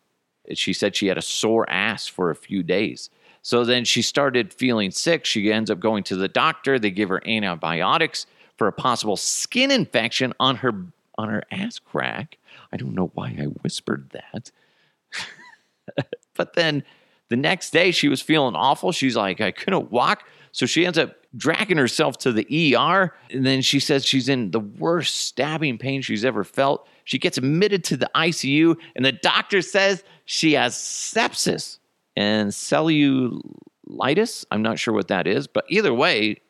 She 0.54 0.72
said 0.72 0.94
she 0.94 1.06
had 1.06 1.18
a 1.18 1.22
sore 1.22 1.68
ass 1.70 2.06
for 2.06 2.30
a 2.30 2.36
few 2.36 2.62
days. 2.62 3.10
So 3.42 3.64
then 3.64 3.84
she 3.84 4.02
started 4.02 4.52
feeling 4.52 4.90
sick. 4.90 5.24
She 5.24 5.52
ends 5.52 5.70
up 5.70 5.80
going 5.80 6.04
to 6.04 6.16
the 6.16 6.28
doctor. 6.28 6.78
They 6.78 6.90
give 6.90 7.08
her 7.08 7.26
antibiotics 7.26 8.26
for 8.56 8.66
a 8.66 8.72
possible 8.72 9.16
skin 9.16 9.70
infection 9.70 10.32
on 10.40 10.56
her 10.56 10.72
on 11.16 11.28
her 11.28 11.44
ass 11.50 11.78
crack. 11.78 12.38
I 12.72 12.76
don't 12.76 12.94
know 12.94 13.10
why 13.14 13.36
I 13.38 13.44
whispered 13.62 14.10
that. 14.10 14.50
but 16.34 16.54
then 16.54 16.82
the 17.28 17.36
next 17.36 17.70
day 17.70 17.90
she 17.90 18.08
was 18.08 18.20
feeling 18.20 18.56
awful. 18.56 18.92
She's 18.92 19.16
like, 19.16 19.40
I 19.40 19.50
couldn't 19.50 19.90
walk. 19.90 20.24
So 20.52 20.66
she 20.66 20.86
ends 20.86 20.98
up 20.98 21.14
dragging 21.36 21.76
herself 21.76 22.18
to 22.18 22.32
the 22.32 22.76
ER. 22.76 23.12
And 23.30 23.44
then 23.44 23.62
she 23.62 23.80
says 23.80 24.04
she's 24.04 24.28
in 24.28 24.50
the 24.50 24.60
worst 24.60 25.16
stabbing 25.16 25.78
pain 25.78 26.02
she's 26.02 26.24
ever 26.24 26.44
felt. 26.44 26.86
She 27.04 27.18
gets 27.18 27.38
admitted 27.38 27.84
to 27.84 27.96
the 27.96 28.10
ICU, 28.14 28.76
and 28.96 29.04
the 29.04 29.12
doctor 29.12 29.60
says 29.60 30.02
she 30.24 30.54
has 30.54 30.74
sepsis 30.74 31.78
and 32.16 32.50
cellulitis. 32.50 34.44
I'm 34.50 34.62
not 34.62 34.78
sure 34.78 34.94
what 34.94 35.08
that 35.08 35.26
is, 35.26 35.46
but 35.46 35.64
either 35.68 35.92
way, 35.92 36.40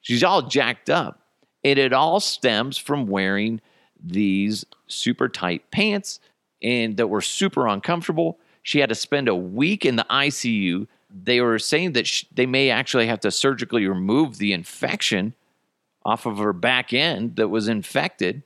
she's 0.00 0.24
all 0.24 0.42
jacked 0.42 0.88
up. 0.88 1.20
And 1.64 1.78
it 1.78 1.92
all 1.92 2.20
stems 2.20 2.78
from 2.78 3.06
wearing 3.06 3.60
these 4.02 4.64
super 4.86 5.28
tight 5.28 5.70
pants 5.70 6.20
and 6.62 6.96
that 6.96 7.08
were 7.08 7.20
super 7.20 7.66
uncomfortable. 7.66 8.38
She 8.62 8.78
had 8.78 8.88
to 8.88 8.94
spend 8.94 9.28
a 9.28 9.34
week 9.34 9.84
in 9.84 9.96
the 9.96 10.06
ICU. 10.08 10.86
They 11.10 11.40
were 11.40 11.58
saying 11.58 11.92
that 11.92 12.06
she, 12.06 12.26
they 12.32 12.46
may 12.46 12.70
actually 12.70 13.06
have 13.06 13.20
to 13.20 13.30
surgically 13.30 13.86
remove 13.86 14.38
the 14.38 14.52
infection 14.52 15.34
off 16.04 16.26
of 16.26 16.38
her 16.38 16.52
back 16.52 16.92
end 16.92 17.36
that 17.36 17.48
was 17.48 17.68
infected. 17.68 18.42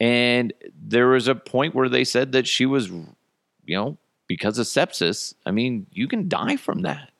And 0.00 0.52
there 0.74 1.08
was 1.08 1.28
a 1.28 1.34
point 1.34 1.74
where 1.74 1.88
they 1.88 2.04
said 2.04 2.32
that 2.32 2.46
she 2.46 2.66
was, 2.66 2.88
you 2.88 3.06
know, 3.76 3.96
because 4.26 4.58
of 4.58 4.66
sepsis. 4.66 5.34
I 5.46 5.52
mean, 5.52 5.86
you 5.92 6.08
can 6.08 6.28
die 6.28 6.56
from 6.56 6.82
that. 6.82 7.10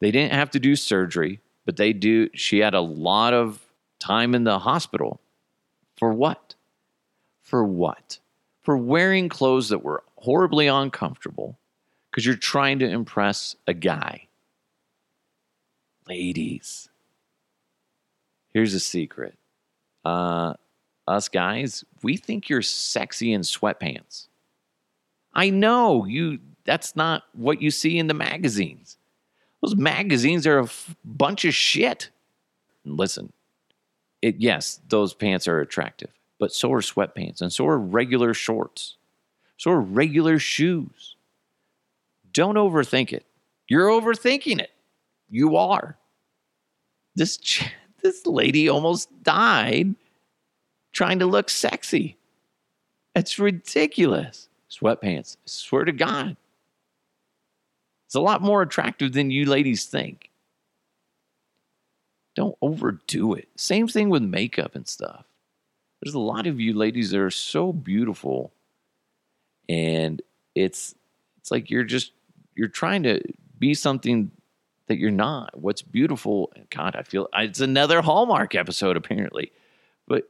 They 0.00 0.10
didn't 0.10 0.32
have 0.32 0.50
to 0.52 0.58
do 0.58 0.74
surgery 0.74 1.40
but 1.70 1.76
they 1.76 1.92
do. 1.92 2.28
She 2.34 2.58
had 2.58 2.74
a 2.74 2.80
lot 2.80 3.32
of 3.32 3.64
time 4.00 4.34
in 4.34 4.42
the 4.42 4.58
hospital. 4.58 5.20
For 5.96 6.12
what? 6.12 6.56
For 7.42 7.62
what? 7.62 8.18
For 8.60 8.76
wearing 8.76 9.28
clothes 9.28 9.68
that 9.68 9.84
were 9.84 10.02
horribly 10.16 10.66
uncomfortable 10.66 11.59
because 12.10 12.26
you're 12.26 12.36
trying 12.36 12.78
to 12.80 12.88
impress 12.88 13.56
a 13.66 13.74
guy. 13.74 14.26
Ladies, 16.08 16.88
here's 18.52 18.74
a 18.74 18.80
secret. 18.80 19.34
Uh, 20.04 20.54
us 21.06 21.28
guys, 21.28 21.84
we 22.02 22.16
think 22.16 22.48
you're 22.48 22.62
sexy 22.62 23.32
in 23.32 23.42
sweatpants. 23.42 24.26
I 25.34 25.50
know 25.50 26.04
you 26.04 26.38
that's 26.64 26.96
not 26.96 27.24
what 27.32 27.62
you 27.62 27.70
see 27.70 27.98
in 27.98 28.06
the 28.06 28.14
magazines. 28.14 28.96
Those 29.62 29.76
magazines 29.76 30.46
are 30.46 30.60
a 30.60 30.64
f- 30.64 30.96
bunch 31.04 31.44
of 31.44 31.54
shit. 31.54 32.10
listen, 32.84 33.32
it, 34.22 34.36
yes, 34.38 34.80
those 34.88 35.14
pants 35.14 35.48
are 35.48 35.60
attractive, 35.60 36.10
but 36.38 36.52
so 36.52 36.72
are 36.72 36.80
sweatpants 36.80 37.40
and 37.40 37.52
so 37.52 37.66
are 37.66 37.78
regular 37.78 38.34
shorts. 38.34 38.96
So 39.56 39.70
are 39.70 39.80
regular 39.80 40.38
shoes. 40.38 41.16
Don't 42.32 42.56
overthink 42.56 43.12
it. 43.12 43.24
You're 43.68 43.88
overthinking 43.88 44.60
it. 44.60 44.70
You 45.28 45.56
are. 45.56 45.96
This 47.14 47.36
ch- 47.36 47.70
this 48.02 48.26
lady 48.26 48.68
almost 48.68 49.08
died 49.22 49.94
trying 50.92 51.18
to 51.20 51.26
look 51.26 51.48
sexy. 51.50 52.16
It's 53.14 53.38
ridiculous. 53.38 54.48
Sweatpants. 54.70 55.36
I 55.36 55.46
swear 55.46 55.84
to 55.84 55.92
God. 55.92 56.36
It's 58.06 58.14
a 58.14 58.20
lot 58.20 58.42
more 58.42 58.62
attractive 58.62 59.12
than 59.12 59.30
you 59.30 59.46
ladies 59.46 59.84
think. 59.84 60.30
Don't 62.34 62.56
overdo 62.62 63.34
it. 63.34 63.48
Same 63.56 63.88
thing 63.88 64.08
with 64.08 64.22
makeup 64.22 64.74
and 64.74 64.86
stuff. 64.86 65.24
There's 66.02 66.14
a 66.14 66.20
lot 66.20 66.46
of 66.46 66.60
you 66.60 66.72
ladies 66.72 67.10
that 67.10 67.20
are 67.20 67.30
so 67.30 67.72
beautiful 67.72 68.52
and 69.68 70.20
it's 70.54 70.94
it's 71.38 71.50
like 71.50 71.70
you're 71.70 71.84
just 71.84 72.12
you're 72.60 72.68
trying 72.68 73.02
to 73.04 73.22
be 73.58 73.72
something 73.72 74.30
that 74.86 74.98
you're 74.98 75.10
not. 75.10 75.58
What's 75.58 75.80
beautiful, 75.80 76.52
and 76.54 76.68
God, 76.68 76.94
I 76.94 77.02
feel 77.04 77.26
it's 77.34 77.60
another 77.60 78.02
Hallmark 78.02 78.54
episode 78.54 78.98
apparently, 78.98 79.50
but 80.06 80.28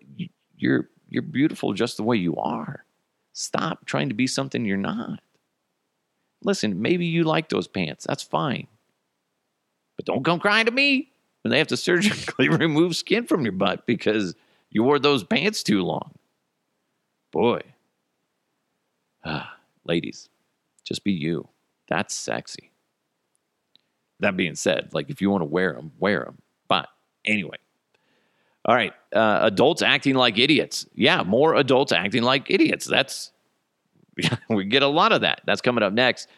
you're 0.56 0.88
you're 1.08 1.22
beautiful 1.22 1.72
just 1.72 1.96
the 1.96 2.04
way 2.04 2.16
you 2.16 2.36
are. 2.36 2.84
Stop 3.32 3.84
trying 3.84 4.10
to 4.10 4.14
be 4.14 4.28
something 4.28 4.64
you're 4.64 4.76
not. 4.76 5.18
Listen, 6.44 6.80
maybe 6.80 7.04
you 7.04 7.24
like 7.24 7.48
those 7.48 7.66
pants. 7.66 8.06
That's 8.08 8.22
fine. 8.22 8.68
But 9.96 10.04
don't 10.04 10.24
come 10.24 10.38
crying 10.38 10.66
to 10.66 10.70
me 10.70 11.10
when 11.42 11.50
they 11.50 11.58
have 11.58 11.66
to 11.66 11.76
surgically 11.76 12.48
remove 12.48 12.94
skin 12.94 13.26
from 13.26 13.42
your 13.42 13.52
butt 13.52 13.86
because 13.86 14.36
you 14.70 14.84
wore 14.84 15.00
those 15.00 15.24
pants 15.24 15.64
too 15.64 15.82
long. 15.82 16.12
Boy. 17.32 17.62
Ah, 19.24 19.56
ladies, 19.84 20.28
just 20.84 21.02
be 21.02 21.10
you. 21.10 21.48
That's 21.90 22.14
sexy. 22.14 22.70
That 24.20 24.36
being 24.36 24.54
said, 24.54 24.90
like 24.92 25.10
if 25.10 25.20
you 25.20 25.30
want 25.30 25.42
to 25.42 25.46
wear 25.46 25.74
them, 25.74 25.92
wear 25.98 26.24
them. 26.24 26.38
But 26.68 26.88
anyway, 27.24 27.56
all 28.64 28.74
right, 28.74 28.92
uh, 29.14 29.40
adults 29.42 29.82
acting 29.82 30.14
like 30.14 30.38
idiots. 30.38 30.86
Yeah, 30.94 31.22
more 31.22 31.54
adults 31.54 31.92
acting 31.92 32.22
like 32.22 32.50
idiots. 32.50 32.86
That's 32.86 33.32
we 34.48 34.64
get 34.64 34.82
a 34.82 34.88
lot 34.88 35.12
of 35.12 35.22
that. 35.22 35.42
That's 35.44 35.60
coming 35.60 35.82
up 35.82 35.92
next. 35.92 36.28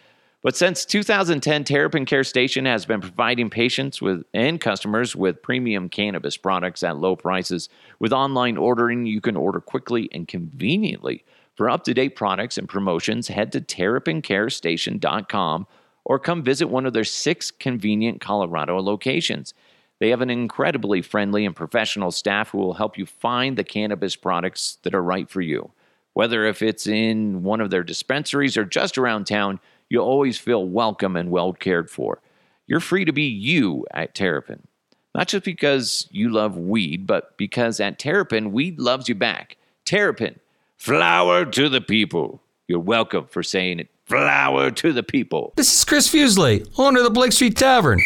But 0.43 0.57
since 0.57 0.85
2010, 0.85 1.62
Terrapin 1.65 2.05
Care 2.05 2.25
Station 2.25 2.65
has 2.65 2.85
been 2.85 3.01
providing 3.01 3.49
patients 3.49 4.03
with 4.03 4.25
and 4.35 4.61
customers 4.61 5.15
with 5.15 5.41
premium 5.41 5.88
cannabis 5.88 6.37
products 6.37 6.83
at 6.83 6.97
low 6.97 7.15
prices. 7.15 7.69
With 8.01 8.12
online 8.12 8.57
ordering, 8.57 9.07
you 9.07 9.21
can 9.21 9.37
order 9.37 9.61
quickly 9.61 10.09
and 10.12 10.27
conveniently. 10.27 11.25
For 11.57 11.69
up-to-date 11.69 12.17
products 12.17 12.57
and 12.57 12.69
promotions, 12.69 13.29
head 13.29 13.53
to 13.53 13.61
terrapincarestation.com 13.61 15.67
or 16.05 16.19
come 16.19 16.43
visit 16.43 16.69
one 16.69 16.87
of 16.87 16.93
their 16.93 17.05
six 17.05 17.51
convenient 17.51 18.21
Colorado 18.21 18.81
locations. 18.81 19.55
They 20.01 20.09
have 20.09 20.21
an 20.21 20.31
incredibly 20.31 21.03
friendly 21.03 21.47
and 21.47 21.55
professional 21.55 22.11
staff 22.11 22.51
who 22.51 22.59
will 22.59 22.75
help 22.75 22.99
you 22.99 23.07
find 23.07 23.57
the 23.57 23.65
cannabis 23.65 24.17
products 24.17 24.79
that 24.83 24.95
are 24.95 25.03
right 25.03 25.31
for 25.31 25.41
you. 25.41 25.71
Whether 26.15 26.45
if 26.45 26.61
it's 26.61 26.87
in 26.87 27.43
one 27.43 27.61
of 27.61 27.71
their 27.71 27.85
dispensaries 27.85 28.57
or 28.57 28.65
just 28.65 28.99
around 28.99 29.27
town, 29.27 29.61
you'll 29.88 30.05
always 30.05 30.38
feel 30.38 30.67
welcome 30.67 31.17
and 31.17 31.31
well 31.31 31.53
cared 31.53 31.88
for. 31.88 32.21
You're 32.67 32.81
free 32.81 33.05
to 33.05 33.12
be 33.12 33.25
you 33.25 33.87
at 33.93 34.15
Terrapin. 34.15 34.67
Not 35.15 35.29
just 35.29 35.45
because 35.45 36.09
you 36.11 36.31
love 36.31 36.57
weed, 36.57 37.07
but 37.07 37.37
because 37.37 37.79
at 37.79 37.99
Terrapin, 37.99 38.53
weed 38.53 38.79
loves 38.79 39.09
you 39.09 39.15
back. 39.15 39.57
Terrapin, 39.85 40.41
flower 40.83 41.45
to 41.45 41.68
the 41.68 41.81
people. 41.81 42.42
You're 42.66 42.81
welcome 42.81 43.29
for 43.29 43.45
saying 43.45 43.79
it. 43.79 43.88
Flower 44.05 44.73
to 44.73 44.92
the 44.92 45.05
people. 45.05 45.53
This 45.57 45.73
is 45.73 45.85
Chris 45.85 46.12
Fuselier, 46.12 46.66
owner 46.77 46.99
of 46.99 47.05
the 47.05 47.11
Blake 47.11 47.31
Street 47.31 47.57
Tavern. 47.57 48.01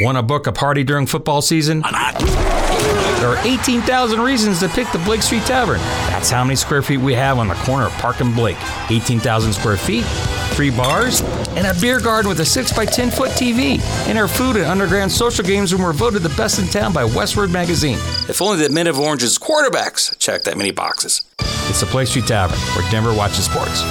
Want 0.00 0.16
to 0.16 0.22
book 0.22 0.46
a 0.46 0.52
party 0.52 0.84
during 0.84 1.06
football 1.06 1.42
season? 1.42 1.80
There 1.80 3.30
are 3.30 3.38
18,000 3.44 4.20
reasons 4.20 4.60
to 4.60 4.68
pick 4.68 4.90
the 4.92 5.00
Blake 5.00 5.22
Street 5.22 5.42
Tavern. 5.42 5.80
That's 6.08 6.30
how 6.30 6.44
many 6.44 6.54
square 6.54 6.82
feet 6.82 6.98
we 6.98 7.14
have 7.14 7.38
on 7.38 7.48
the 7.48 7.54
corner 7.54 7.86
of 7.86 7.92
Park 7.94 8.20
and 8.20 8.32
Blake. 8.32 8.58
18,000 8.90 9.52
square 9.52 9.76
feet, 9.76 10.04
three 10.54 10.70
bars, 10.70 11.20
and 11.56 11.66
a 11.66 11.74
beer 11.80 11.98
garden 11.98 12.28
with 12.28 12.38
a 12.38 12.44
6 12.44 12.72
by 12.74 12.86
10 12.86 13.10
foot 13.10 13.30
TV. 13.30 13.80
And 14.06 14.16
our 14.16 14.28
food 14.28 14.54
and 14.54 14.66
underground 14.66 15.10
social 15.10 15.44
games 15.44 15.72
room 15.72 15.82
were 15.82 15.92
voted 15.92 16.22
the 16.22 16.34
best 16.36 16.60
in 16.60 16.68
town 16.68 16.92
by 16.92 17.02
Westword 17.08 17.50
Magazine. 17.50 17.98
If 18.28 18.40
only 18.40 18.62
the 18.62 18.72
Men 18.72 18.86
of 18.86 19.00
Orange's 19.00 19.36
quarterbacks 19.36 20.16
checked 20.20 20.44
that 20.44 20.56
many 20.56 20.70
boxes. 20.70 21.26
It's 21.74 21.80
the 21.80 21.86
Blake 21.86 22.06
Street 22.06 22.28
Tavern, 22.28 22.56
where 22.76 22.88
Denver 22.88 23.12
watches 23.12 23.46
sports. 23.46 23.82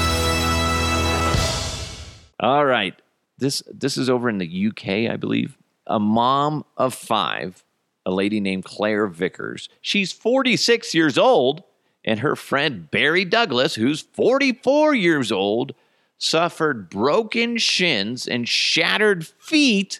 All 2.39 2.63
right. 2.63 2.95
This 3.39 3.61
this 3.69 3.97
is 3.97 4.09
over 4.09 4.29
in 4.29 4.37
the 4.37 4.67
UK, 4.67 5.11
I 5.11 5.17
believe 5.17 5.57
a 5.85 5.99
mom 5.99 6.63
of 6.77 6.93
five, 6.93 7.65
a 8.05 8.11
lady 8.11 8.39
named 8.39 8.63
Claire 8.63 9.07
Vickers. 9.07 9.67
She's 9.81 10.13
46 10.13 10.95
years 10.95 11.17
old, 11.17 11.63
and 12.05 12.21
her 12.21 12.37
friend 12.37 12.89
Barry 12.89 13.25
Douglas, 13.25 13.75
who's 13.75 13.99
44 13.99 14.95
years 14.95 15.29
old, 15.29 15.73
suffered 16.17 16.89
broken 16.89 17.57
shins 17.57 18.29
and 18.29 18.47
shattered 18.47 19.27
feet. 19.27 19.99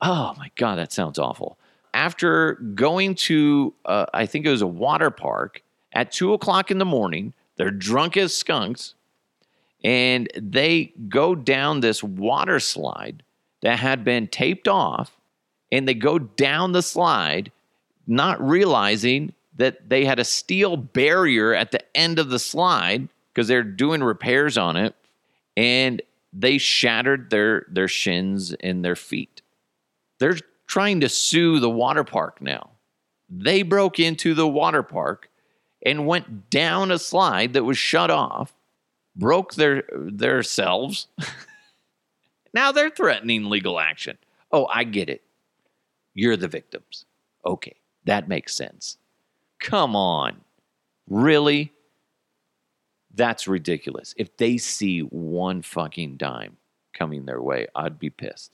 Oh 0.00 0.32
my 0.38 0.50
God, 0.56 0.78
that 0.78 0.94
sounds 0.94 1.18
awful. 1.18 1.58
After 1.92 2.54
going 2.54 3.16
to, 3.16 3.74
uh, 3.84 4.06
I 4.14 4.24
think 4.24 4.46
it 4.46 4.50
was 4.50 4.62
a 4.62 4.66
water 4.66 5.10
park 5.10 5.62
at 5.92 6.12
two 6.12 6.32
o'clock 6.32 6.70
in 6.70 6.78
the 6.78 6.84
morning, 6.84 7.34
they're 7.56 7.70
drunk 7.70 8.16
as 8.16 8.34
skunks, 8.34 8.94
and 9.84 10.28
they 10.36 10.92
go 11.08 11.34
down 11.34 11.80
this 11.80 12.02
water 12.02 12.60
slide 12.60 13.22
that 13.62 13.78
had 13.78 14.04
been 14.04 14.26
taped 14.26 14.68
off 14.68 15.16
and 15.70 15.88
they 15.88 15.94
go 15.94 16.18
down 16.18 16.72
the 16.72 16.82
slide, 16.82 17.50
not 18.06 18.40
realizing 18.46 19.32
that 19.56 19.88
they 19.88 20.04
had 20.04 20.18
a 20.18 20.24
steel 20.24 20.76
barrier 20.76 21.54
at 21.54 21.72
the 21.72 21.96
end 21.96 22.18
of 22.18 22.30
the 22.30 22.38
slide 22.38 23.08
because 23.32 23.48
they're 23.48 23.62
doing 23.62 24.02
repairs 24.02 24.56
on 24.58 24.76
it 24.76 24.94
and 25.56 26.02
they 26.32 26.58
shattered 26.58 27.30
their 27.30 27.66
their 27.68 27.88
shins 27.88 28.54
and 28.60 28.84
their 28.84 28.96
feet. 28.96 29.42
They're 30.18 30.38
trying 30.66 31.00
to 31.00 31.08
sue 31.08 31.58
the 31.58 31.70
water 31.70 32.04
park 32.04 32.40
now. 32.40 32.70
They 33.28 33.62
broke 33.62 33.98
into 33.98 34.34
the 34.34 34.48
water 34.48 34.82
park 34.82 35.28
and 35.84 36.06
went 36.06 36.50
down 36.50 36.90
a 36.90 36.98
slide 36.98 37.52
that 37.54 37.64
was 37.64 37.78
shut 37.78 38.10
off, 38.10 38.52
broke 39.16 39.54
their 39.54 39.84
their 39.92 40.42
selves 40.42 41.08
Now 42.54 42.72
they're 42.72 42.90
threatening 42.90 43.48
legal 43.48 43.80
action. 43.80 44.18
Oh, 44.50 44.66
I 44.66 44.84
get 44.84 45.08
it. 45.08 45.22
You're 46.14 46.36
the 46.36 46.48
victims. 46.48 47.06
Okay, 47.46 47.76
that 48.04 48.28
makes 48.28 48.54
sense. 48.54 48.98
Come 49.58 49.96
on. 49.96 50.40
Really? 51.08 51.72
That's 53.14 53.48
ridiculous. 53.48 54.14
If 54.16 54.36
they 54.36 54.58
see 54.58 55.00
one 55.00 55.62
fucking 55.62 56.16
dime 56.16 56.56
coming 56.92 57.24
their 57.24 57.40
way, 57.40 57.66
I'd 57.74 57.98
be 57.98 58.10
pissed. 58.10 58.52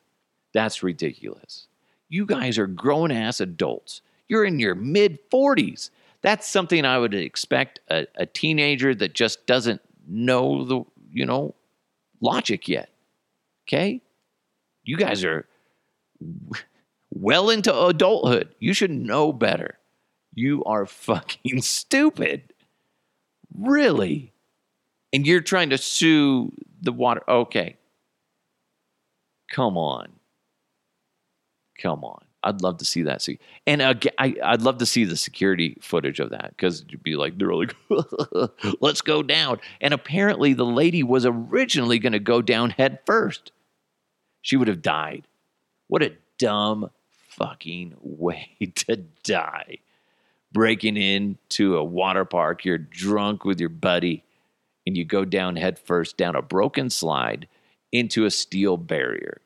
That's 0.53 0.83
ridiculous. 0.83 1.67
You 2.09 2.25
guys 2.27 2.59
are 2.59 2.67
grown 2.67 3.11
ass 3.11 3.41
adults. 3.41 4.03
You're 4.29 4.45
in 4.45 4.59
your 4.59 4.75
mid 4.75 5.19
40s. 5.31 5.91
That's 6.23 6.49
something 6.49 6.85
I 6.85 6.99
would 6.99 7.15
expect 7.15 7.81
a, 7.89 8.07
a 8.17 8.27
teenager 8.27 8.95
that 8.95 9.15
just 9.15 9.47
doesn't 9.47 9.81
know 10.07 10.65
the, 10.65 10.83
you 11.13 11.27
know, 11.27 11.55
logic 12.21 12.69
yet. 12.69 12.91
Okay? 13.67 14.03
You 14.83 14.97
guys 14.97 15.23
are 15.25 15.47
well 17.11 17.51
into 17.51 17.77
adulthood. 17.87 18.55
You 18.59 18.73
should 18.73 18.91
know 18.91 19.33
better. 19.33 19.79
You 20.35 20.65
are 20.65 20.87
fucking 20.87 21.63
stupid. 21.63 22.53
Really? 23.57 24.33
And 25.13 25.27
you're 25.27 25.41
trying 25.41 25.71
to 25.71 25.79
sue 25.79 26.53
the 26.81 26.93
water. 26.93 27.23
Okay. 27.29 27.77
Come 29.51 29.79
on. 29.79 30.13
Come 31.81 32.05
on. 32.05 32.28
I'd 32.49 32.63
love 32.63 32.79
to 32.79 32.85
see 32.85 33.03
that. 33.03 33.23
See, 33.23 33.39
And 33.67 33.83
I, 33.83 33.95
I'd 34.19 34.63
love 34.63 34.79
to 34.79 34.87
see 34.87 35.05
the 35.05 35.17
security 35.17 35.77
footage 35.81 36.21
of 36.21 36.31
that 36.31 36.51
because 36.57 36.85
you'd 36.89 37.03
be 37.03 37.17
like, 37.17 37.39
they're 37.39 37.55
like, 37.55 37.77
let's 38.81 39.03
go 39.03 39.23
down. 39.23 39.61
And 39.81 39.95
apparently, 39.95 40.53
the 40.55 40.67
lady 40.67 41.03
was 41.03 41.25
originally 41.27 41.99
going 41.99 42.13
to 42.13 42.19
go 42.19 42.43
down 42.43 42.71
head 42.71 43.01
first 43.07 43.53
she 44.43 44.57
would 44.57 44.69
have 44.69 44.83
died. 44.83 45.27
What 45.89 46.03
a 46.03 46.15
dumb 46.39 46.91
fucking 47.29 47.97
way 48.01 48.57
to 48.77 48.97
die. 49.23 49.79
Breaking 50.53 50.97
into 50.97 51.77
a 51.77 51.85
water 51.85 52.25
park, 52.25 52.65
you're 52.65 52.79
drunk 52.79 53.45
with 53.45 53.61
your 53.61 53.69
buddy, 53.69 54.25
and 54.87 54.97
you 54.97 55.05
go 55.05 55.27
down 55.27 55.57
headfirst 55.57 56.17
down 56.17 56.35
a 56.35 56.41
broken 56.41 56.89
slide 56.89 57.47
into 57.93 58.25
a 58.25 58.31
steel 58.31 58.79
barrier. 58.79 59.43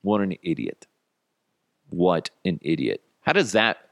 What 0.00 0.22
an 0.22 0.36
idiot. 0.42 0.86
What 1.90 2.30
an 2.44 2.58
idiot. 2.62 3.02
How 3.20 3.32
does 3.32 3.52
that 3.52 3.90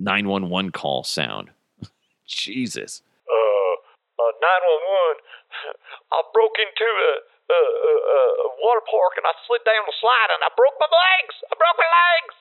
911 0.00 0.72
call 0.72 1.04
sound. 1.04 1.50
Jesus. 2.26 3.02
uh, 3.28 3.74
uh, 4.18 4.32
911. 4.40 5.20
I 6.12 6.22
broke 6.32 6.56
into 6.56 6.88
a, 6.88 7.12
a, 7.52 7.60
a, 7.60 7.92
a 7.92 8.48
water 8.64 8.84
park 8.90 9.12
and 9.20 9.26
I 9.28 9.32
slid 9.46 9.60
down 9.68 9.84
the 9.86 9.94
slide 10.00 10.30
and 10.32 10.42
I 10.42 10.50
broke 10.56 10.74
my 10.80 10.88
legs. 10.88 11.34
I 11.44 11.54
broke 11.60 11.78
my 11.78 11.90
legs. 12.00 12.36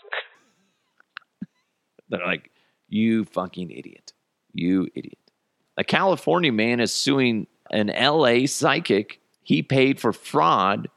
They're 2.10 2.26
like, 2.26 2.50
you 2.88 3.26
fucking 3.26 3.70
idiot. 3.70 4.14
You 4.54 4.88
idiot. 4.96 5.20
A 5.78 5.84
California 5.84 6.52
man 6.52 6.80
is 6.80 6.94
suing 6.94 7.48
an 7.72 7.88
LA 7.88 8.48
psychic. 8.48 9.22
He 9.44 9.62
paid 9.62 10.00
for 10.00 10.12
fraud. 10.12 10.90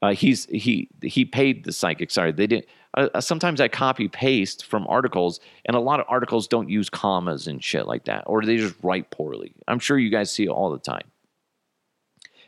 Uh, 0.00 0.14
he's 0.14 0.46
he 0.46 0.88
he 1.02 1.24
paid 1.24 1.64
the 1.64 1.72
psychic. 1.72 2.10
Sorry, 2.10 2.32
they 2.32 2.46
didn't. 2.46 2.66
Uh, 2.94 3.20
sometimes 3.20 3.60
I 3.60 3.68
copy 3.68 4.08
paste 4.08 4.66
from 4.66 4.86
articles, 4.86 5.40
and 5.64 5.76
a 5.76 5.80
lot 5.80 6.00
of 6.00 6.06
articles 6.08 6.46
don't 6.46 6.68
use 6.68 6.90
commas 6.90 7.46
and 7.46 7.62
shit 7.62 7.86
like 7.86 8.04
that, 8.04 8.24
or 8.26 8.44
they 8.44 8.58
just 8.58 8.74
write 8.82 9.10
poorly. 9.10 9.54
I'm 9.66 9.78
sure 9.78 9.98
you 9.98 10.10
guys 10.10 10.30
see 10.30 10.44
it 10.44 10.50
all 10.50 10.70
the 10.70 10.78
time. 10.78 11.06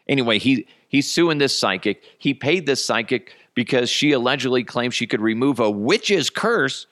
Anyway, 0.06 0.38
he 0.38 0.66
he's 0.88 1.10
suing 1.10 1.38
this 1.38 1.58
psychic. 1.58 2.02
He 2.18 2.34
paid 2.34 2.66
this 2.66 2.84
psychic 2.84 3.32
because 3.54 3.88
she 3.88 4.12
allegedly 4.12 4.64
claims 4.64 4.94
she 4.94 5.06
could 5.06 5.22
remove 5.22 5.60
a 5.60 5.70
witch's 5.70 6.28
curse 6.28 6.86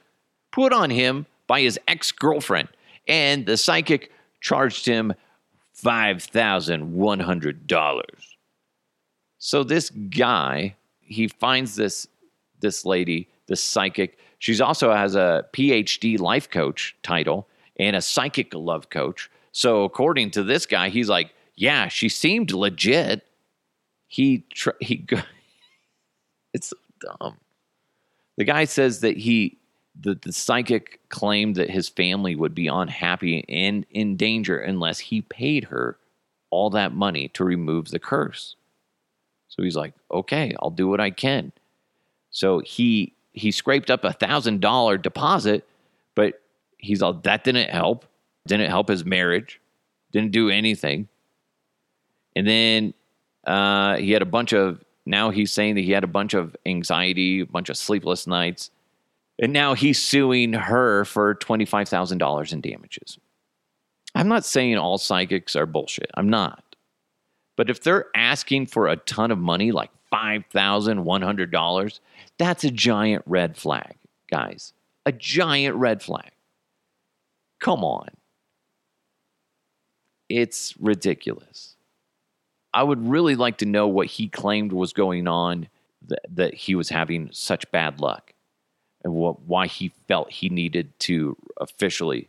put 0.51 0.73
on 0.73 0.89
him 0.91 1.27
by 1.47 1.61
his 1.61 1.79
ex 1.89 2.11
girlfriend, 2.11 2.69
and 3.07 3.45
the 3.45 3.59
psychic 3.59 4.11
charged 4.41 4.87
him 4.87 5.13
five 5.75 6.23
thousand 6.23 6.95
one 6.95 7.21
hundred 7.21 7.67
dollars. 7.67 8.39
So 9.37 9.63
this 9.63 9.91
guy, 9.91 10.77
he 11.01 11.29
finds 11.29 11.75
this 11.75 12.07
this 12.61 12.87
lady, 12.87 13.29
this 13.53 13.63
psychic. 13.63 14.19
She's 14.39 14.63
also 14.63 14.95
has 14.95 15.15
a 15.15 15.45
PhD 15.53 16.19
life 16.19 16.49
coach 16.49 16.97
title 17.03 17.47
and 17.79 17.95
a 17.95 18.01
psychic 18.01 18.55
love 18.55 18.89
coach. 18.89 19.31
So 19.53 19.85
according 19.85 20.31
to 20.31 20.43
this 20.43 20.65
guy, 20.65 20.89
he's 20.89 21.11
like, 21.11 21.35
yeah, 21.55 21.89
she 21.89 22.09
seemed 22.09 22.51
legit. 22.51 23.27
He 24.07 24.47
tr- 24.55 24.81
he 24.81 25.07
it's 26.55 26.69
so 26.69 26.77
dumb. 27.01 27.37
The 28.39 28.45
guy 28.45 28.65
says 28.65 29.01
that 29.01 29.19
he 29.19 29.59
the, 30.01 30.15
the 30.15 30.33
psychic 30.33 31.01
claimed 31.11 31.57
that 31.57 31.69
his 31.69 31.91
family 31.91 32.35
would 32.35 32.55
be 32.55 32.69
unhappy 32.69 33.45
and 33.51 33.85
in 33.91 34.17
danger 34.17 34.59
unless 34.59 34.99
he 34.99 35.21
paid 35.21 35.65
her 35.65 35.99
all 36.49 36.71
that 36.71 36.95
money 36.95 37.29
to 37.35 37.45
remove 37.45 37.91
the 37.91 37.99
curse. 37.99 38.57
So 39.49 39.63
he's 39.63 39.77
like, 39.77 39.93
okay, 40.11 40.57
I'll 40.63 40.71
do 40.71 40.89
what 40.89 41.01
I 41.01 41.11
can. 41.11 41.53
So 42.31 42.61
he 42.61 43.13
he 43.33 43.51
scraped 43.51 43.91
up 43.91 44.05
a 44.05 44.13
thousand 44.13 44.61
dollar 44.61 44.99
deposit, 44.99 45.67
but 46.15 46.41
he's 46.79 47.03
all 47.03 47.15
that 47.15 47.45
didn't 47.45 47.71
help. 47.71 48.05
Didn't 48.47 48.71
help 48.71 48.89
his 48.89 49.05
marriage. 49.05 49.61
Didn't 50.11 50.33
do 50.33 50.51
anything. 50.51 51.09
And 52.35 52.47
then 52.47 52.95
uh, 53.47 53.97
he 53.97 54.13
had 54.13 54.23
a 54.23 54.27
bunch 54.27 54.53
of. 54.53 54.83
Now 55.05 55.31
he's 55.31 55.53
saying 55.53 55.75
that 55.75 55.81
he 55.81 55.91
had 55.91 56.05
a 56.05 56.09
bunch 56.09 56.33
of 56.35 56.57
anxiety, 56.65 57.41
a 57.41 57.47
bunch 57.47 57.69
of 57.69 57.77
sleepless 57.77 58.27
nights, 58.27 58.71
and 59.41 59.53
now 59.53 59.75
he's 59.75 60.01
suing 60.01 60.53
her 60.53 61.05
for 61.05 61.35
twenty 61.35 61.65
five 61.65 61.89
thousand 61.89 62.19
dollars 62.19 62.53
in 62.53 62.61
damages. 62.61 63.19
I'm 64.15 64.29
not 64.29 64.45
saying 64.45 64.77
all 64.77 64.99
psychics 64.99 65.57
are 65.57 65.67
bullshit. 65.67 66.11
I'm 66.15 66.29
not. 66.29 66.63
But 67.57 67.71
if 67.71 67.83
they're 67.83 68.07
asking 68.15 68.67
for 68.67 68.89
a 68.89 68.97
ton 68.97 69.31
of 69.31 69.39
money, 69.39 69.73
like 69.73 69.91
$5,100, 70.23 72.01
that's 72.39 72.65
a 72.65 72.71
giant 72.71 73.23
red 73.27 73.57
flag, 73.57 73.95
guys. 74.31 74.73
A 75.05 75.13
giant 75.13 75.77
red 75.77 76.03
flag. 76.03 76.31
Come 77.61 77.83
on. 77.85 78.09
It's 80.29 80.75
ridiculous. 80.79 81.77
I 82.73 82.83
would 82.83 83.07
really 83.07 83.37
like 83.37 83.59
to 83.59 83.67
know 83.67 83.87
what 83.87 84.07
he 84.07 84.29
claimed 84.29 84.73
was 84.73 84.93
going 84.93 85.29
on 85.29 85.69
that, 86.07 86.23
that 86.35 86.55
he 86.55 86.75
was 86.75 86.89
having 86.89 87.29
such 87.33 87.71
bad 87.71 88.01
luck 88.01 88.33
and 89.05 89.13
what, 89.13 89.43
why 89.43 89.67
he 89.67 89.93
felt 90.09 90.31
he 90.31 90.49
needed 90.49 90.99
to 91.01 91.37
officially. 91.59 92.29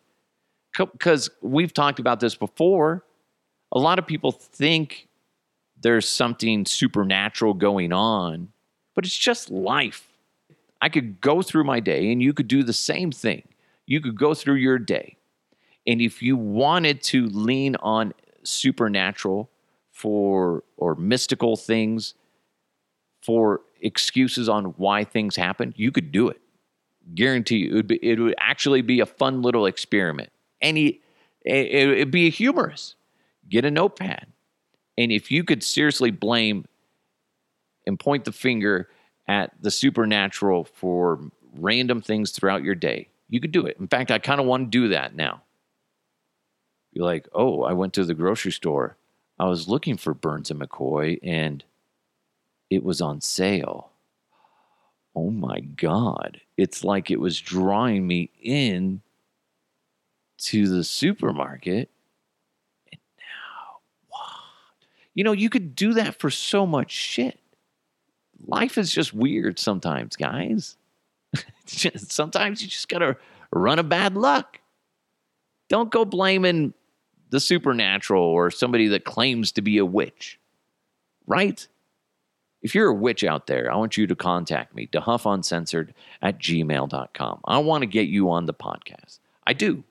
Because 0.77 1.29
we've 1.41 1.73
talked 1.73 1.99
about 1.99 2.19
this 2.19 2.35
before. 2.35 3.03
A 3.71 3.79
lot 3.79 3.99
of 3.99 4.07
people 4.07 4.31
think 4.31 5.07
there's 5.83 6.09
something 6.09 6.65
supernatural 6.65 7.53
going 7.53 7.93
on, 7.93 8.49
but 8.95 9.05
it's 9.05 9.17
just 9.17 9.51
life. 9.51 10.09
I 10.81 10.89
could 10.89 11.21
go 11.21 11.41
through 11.41 11.65
my 11.65 11.79
day 11.79 12.11
and 12.11 12.21
you 12.21 12.33
could 12.33 12.47
do 12.47 12.63
the 12.63 12.73
same 12.73 13.11
thing. 13.11 13.43
You 13.85 14.01
could 14.01 14.17
go 14.17 14.33
through 14.33 14.55
your 14.55 14.79
day. 14.79 15.17
And 15.85 16.01
if 16.01 16.21
you 16.21 16.35
wanted 16.37 17.03
to 17.03 17.27
lean 17.27 17.75
on 17.77 18.13
supernatural 18.43 19.49
for 19.91 20.63
or 20.77 20.95
mystical 20.95 21.55
things 21.55 22.15
for 23.21 23.61
excuses 23.81 24.49
on 24.49 24.65
why 24.77 25.03
things 25.03 25.35
happen, 25.35 25.73
you 25.77 25.91
could 25.91 26.11
do 26.11 26.29
it. 26.29 26.39
Guarantee 27.13 27.57
you, 27.57 27.71
it 27.71 27.73
would 27.73 27.87
be, 27.87 27.99
it 28.01 28.19
would 28.19 28.35
actually 28.37 28.81
be 28.81 29.01
a 29.01 29.05
fun 29.05 29.41
little 29.41 29.65
experiment. 29.65 30.29
Any, 30.61 31.01
it, 31.45 31.67
it'd 31.73 32.11
be 32.11 32.29
humorous. 32.29 32.95
Get 33.49 33.65
a 33.65 33.71
notepad, 33.71 34.27
and 34.97 35.11
if 35.11 35.31
you 35.31 35.43
could 35.43 35.63
seriously 35.63 36.11
blame 36.11 36.65
and 37.85 37.99
point 37.99 38.25
the 38.25 38.31
finger 38.31 38.89
at 39.27 39.51
the 39.61 39.71
supernatural 39.71 40.63
for 40.63 41.19
random 41.55 42.01
things 42.01 42.31
throughout 42.31 42.63
your 42.63 42.75
day, 42.75 43.07
you 43.29 43.39
could 43.39 43.51
do 43.51 43.65
it. 43.65 43.77
In 43.79 43.87
fact, 43.87 44.11
I 44.11 44.19
kind 44.19 44.39
of 44.39 44.45
want 44.45 44.65
to 44.65 44.69
do 44.69 44.89
that 44.89 45.15
now. 45.15 45.41
Be 46.93 47.01
like, 47.01 47.27
oh, 47.33 47.63
I 47.63 47.73
went 47.73 47.93
to 47.93 48.05
the 48.05 48.13
grocery 48.13 48.51
store. 48.51 48.97
I 49.39 49.45
was 49.45 49.67
looking 49.67 49.97
for 49.97 50.13
Burns 50.13 50.51
and 50.51 50.61
McCoy 50.61 51.19
and 51.23 51.63
it 52.69 52.83
was 52.83 53.01
on 53.01 53.21
sale. 53.21 53.91
Oh 55.15 55.29
my 55.29 55.59
God. 55.59 56.41
It's 56.57 56.83
like 56.83 57.09
it 57.11 57.19
was 57.19 57.39
drawing 57.39 58.05
me 58.05 58.31
in 58.41 59.01
to 60.39 60.67
the 60.67 60.83
supermarket. 60.83 61.89
And 62.91 62.99
now, 63.17 63.79
what? 64.07 64.19
You 65.13 65.23
know, 65.23 65.31
you 65.31 65.49
could 65.49 65.75
do 65.75 65.93
that 65.93 66.19
for 66.19 66.29
so 66.29 66.65
much 66.65 66.91
shit. 66.91 67.39
Life 68.45 68.77
is 68.77 68.91
just 68.91 69.13
weird 69.13 69.59
sometimes, 69.59 70.15
guys. 70.15 70.75
sometimes 71.65 72.61
you 72.61 72.67
just 72.67 72.89
got 72.89 72.99
to 72.99 73.17
run 73.51 73.79
a 73.79 73.83
bad 73.83 74.15
luck. 74.15 74.59
Don't 75.69 75.91
go 75.91 76.05
blaming 76.05 76.73
the 77.29 77.39
supernatural 77.39 78.23
or 78.23 78.51
somebody 78.51 78.87
that 78.89 79.05
claims 79.05 79.51
to 79.53 79.61
be 79.61 79.77
a 79.77 79.85
witch, 79.85 80.39
right? 81.25 81.67
If 82.61 82.75
you're 82.75 82.89
a 82.89 82.93
witch 82.93 83.23
out 83.23 83.47
there, 83.47 83.71
I 83.71 83.75
want 83.75 83.97
you 83.97 84.07
to 84.07 84.15
contact 84.15 84.75
me, 84.75 84.87
dehuffuncensored 84.87 85.93
at 86.21 86.39
gmail.com. 86.39 87.41
I 87.45 87.57
want 87.57 87.81
to 87.81 87.87
get 87.87 88.07
you 88.07 88.29
on 88.29 88.45
the 88.45 88.53
podcast. 88.53 89.19
I 89.45 89.53
do. 89.53 89.83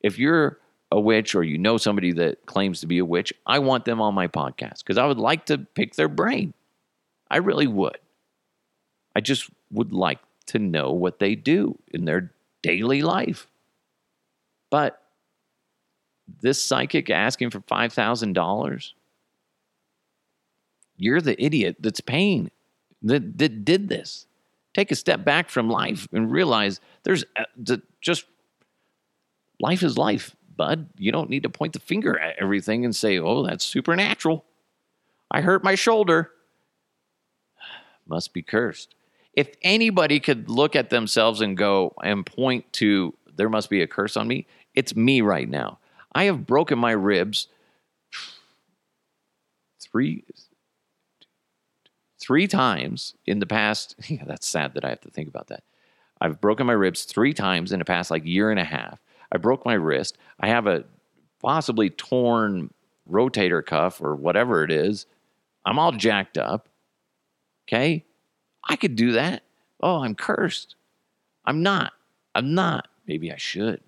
If 0.00 0.18
you're 0.18 0.58
a 0.92 1.00
witch 1.00 1.34
or 1.34 1.42
you 1.42 1.56
know 1.56 1.78
somebody 1.78 2.12
that 2.12 2.44
claims 2.44 2.80
to 2.80 2.86
be 2.86 2.98
a 2.98 3.04
witch, 3.04 3.32
I 3.46 3.58
want 3.58 3.86
them 3.86 4.00
on 4.00 4.14
my 4.14 4.28
podcast 4.28 4.78
because 4.78 4.98
I 4.98 5.06
would 5.06 5.18
like 5.18 5.46
to 5.46 5.58
pick 5.58 5.94
their 5.94 6.08
brain. 6.08 6.52
I 7.30 7.38
really 7.38 7.66
would. 7.66 7.98
I 9.16 9.20
just 9.20 9.48
would 9.70 9.92
like 9.92 10.18
to 10.46 10.58
know 10.58 10.92
what 10.92 11.18
they 11.18 11.34
do 11.34 11.78
in 11.92 12.04
their 12.04 12.32
daily 12.62 13.00
life. 13.00 13.46
But 14.70 15.00
this 16.42 16.62
psychic 16.62 17.08
asking 17.08 17.50
for 17.50 17.60
$5,000, 17.60 18.92
you're 20.96 21.20
the 21.22 21.42
idiot 21.42 21.76
that's 21.80 22.00
paying, 22.00 22.50
that, 23.02 23.38
that 23.38 23.64
did 23.64 23.88
this. 23.88 24.26
Take 24.74 24.90
a 24.90 24.96
step 24.96 25.24
back 25.24 25.48
from 25.48 25.70
life 25.70 26.06
and 26.12 26.30
realize 26.30 26.80
there's 27.02 27.24
uh, 27.36 27.76
just 28.00 28.24
life 29.58 29.82
is 29.82 29.96
life, 29.96 30.34
bud. 30.62 30.86
You 30.96 31.10
don't 31.10 31.28
need 31.28 31.42
to 31.42 31.48
point 31.48 31.72
the 31.72 31.80
finger 31.80 32.16
at 32.16 32.36
everything 32.38 32.84
and 32.84 32.94
say, 32.94 33.18
oh, 33.18 33.44
that's 33.44 33.64
supernatural. 33.64 34.44
I 35.28 35.40
hurt 35.40 35.64
my 35.64 35.74
shoulder. 35.74 36.30
Must 38.06 38.32
be 38.32 38.42
cursed. 38.42 38.94
If 39.34 39.48
anybody 39.62 40.20
could 40.20 40.48
look 40.48 40.76
at 40.76 40.88
themselves 40.88 41.40
and 41.40 41.56
go 41.56 41.94
and 42.04 42.24
point 42.24 42.72
to, 42.74 43.12
there 43.34 43.48
must 43.48 43.70
be 43.70 43.80
a 43.80 43.86
curse 43.86 44.16
on 44.16 44.28
me, 44.28 44.46
it's 44.74 44.94
me 44.94 45.22
right 45.22 45.48
now. 45.48 45.78
I 46.14 46.24
have 46.24 46.46
broken 46.46 46.78
my 46.78 46.92
ribs 46.92 47.48
three 49.80 50.22
three 52.20 52.46
times 52.46 53.14
in 53.26 53.38
the 53.40 53.46
past. 53.46 53.96
Yeah, 54.08 54.24
that's 54.26 54.46
sad 54.46 54.74
that 54.74 54.84
I 54.84 54.90
have 54.90 55.00
to 55.00 55.10
think 55.10 55.28
about 55.28 55.48
that. 55.48 55.64
I've 56.20 56.42
broken 56.42 56.66
my 56.66 56.74
ribs 56.74 57.04
three 57.04 57.32
times 57.32 57.72
in 57.72 57.78
the 57.78 57.86
past 57.86 58.10
like 58.10 58.26
year 58.26 58.50
and 58.50 58.60
a 58.60 58.64
half. 58.64 59.00
I 59.32 59.38
broke 59.38 59.64
my 59.64 59.74
wrist. 59.74 60.18
I 60.38 60.48
have 60.48 60.66
a 60.66 60.84
possibly 61.40 61.90
torn 61.90 62.72
rotator 63.10 63.64
cuff 63.64 64.00
or 64.00 64.14
whatever 64.14 64.62
it 64.62 64.70
is. 64.70 65.06
I'm 65.64 65.78
all 65.78 65.92
jacked 65.92 66.36
up. 66.36 66.68
Okay? 67.66 68.04
I 68.68 68.76
could 68.76 68.94
do 68.94 69.12
that. 69.12 69.42
Oh, 69.82 70.02
I'm 70.02 70.14
cursed. 70.14 70.76
I'm 71.44 71.62
not. 71.62 71.92
I'm 72.34 72.54
not. 72.54 72.88
Maybe 73.06 73.32
I 73.32 73.36
should. 73.36 73.80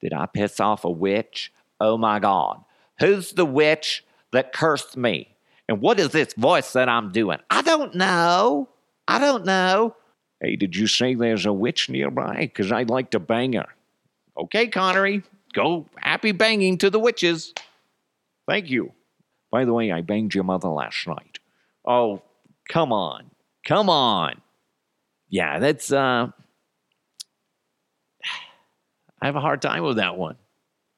Did 0.00 0.12
I 0.12 0.26
piss 0.26 0.60
off 0.60 0.84
a 0.84 0.90
witch? 0.90 1.52
Oh 1.80 1.96
my 1.96 2.18
God. 2.18 2.62
Who's 2.98 3.32
the 3.32 3.46
witch 3.46 4.04
that 4.32 4.52
cursed 4.52 4.96
me? 4.96 5.36
And 5.68 5.80
what 5.80 5.98
is 5.98 6.10
this 6.10 6.34
voice 6.34 6.72
that 6.72 6.88
I'm 6.88 7.12
doing? 7.12 7.38
I 7.50 7.62
don't 7.62 7.94
know. 7.94 8.68
I 9.08 9.18
don't 9.18 9.44
know. 9.44 9.96
Hey, 10.40 10.56
did 10.56 10.76
you 10.76 10.86
say 10.86 11.14
there's 11.14 11.46
a 11.46 11.52
witch 11.52 11.88
nearby? 11.88 12.40
Because 12.40 12.70
I'd 12.70 12.90
like 12.90 13.10
to 13.12 13.20
bang 13.20 13.54
her. 13.54 13.66
Okay, 14.38 14.68
Connery. 14.68 15.22
Go 15.52 15.86
happy 15.96 16.32
banging 16.32 16.78
to 16.78 16.90
the 16.90 16.98
witches. 16.98 17.54
Thank 18.48 18.70
you. 18.70 18.92
By 19.50 19.64
the 19.64 19.72
way, 19.72 19.90
I 19.90 20.02
banged 20.02 20.34
your 20.34 20.44
mother 20.44 20.68
last 20.68 21.06
night. 21.06 21.38
Oh, 21.84 22.22
come 22.68 22.92
on. 22.92 23.30
Come 23.64 23.88
on. 23.88 24.40
Yeah, 25.28 25.58
that's 25.58 25.90
uh 25.92 26.28
I 29.22 29.26
have 29.26 29.36
a 29.36 29.40
hard 29.40 29.62
time 29.62 29.82
with 29.82 29.96
that 29.96 30.16
one. 30.16 30.36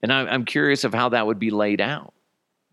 And 0.02 0.12
I, 0.12 0.20
I'm 0.26 0.44
curious 0.44 0.84
of 0.84 0.94
how 0.94 1.10
that 1.10 1.26
would 1.26 1.38
be 1.38 1.50
laid 1.50 1.80
out. 1.80 2.14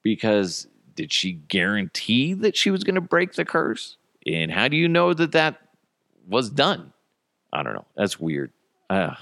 Because 0.04 0.67
did 0.95 1.12
she 1.12 1.34
guarantee 1.34 2.34
that 2.34 2.56
she 2.56 2.71
was 2.71 2.84
going 2.84 2.95
to 2.95 3.01
break 3.01 3.34
the 3.34 3.45
curse? 3.45 3.97
And 4.25 4.51
how 4.51 4.67
do 4.67 4.78
you 4.78 4.88
know 4.88 5.13
that 5.13 5.32
that 5.34 5.60
was 6.28 6.49
done? 6.49 6.93
I 7.51 7.63
don't 7.63 7.73
know. 7.73 7.86
That's 7.95 8.19
weird. 8.19 8.51
Uh, 8.89 9.15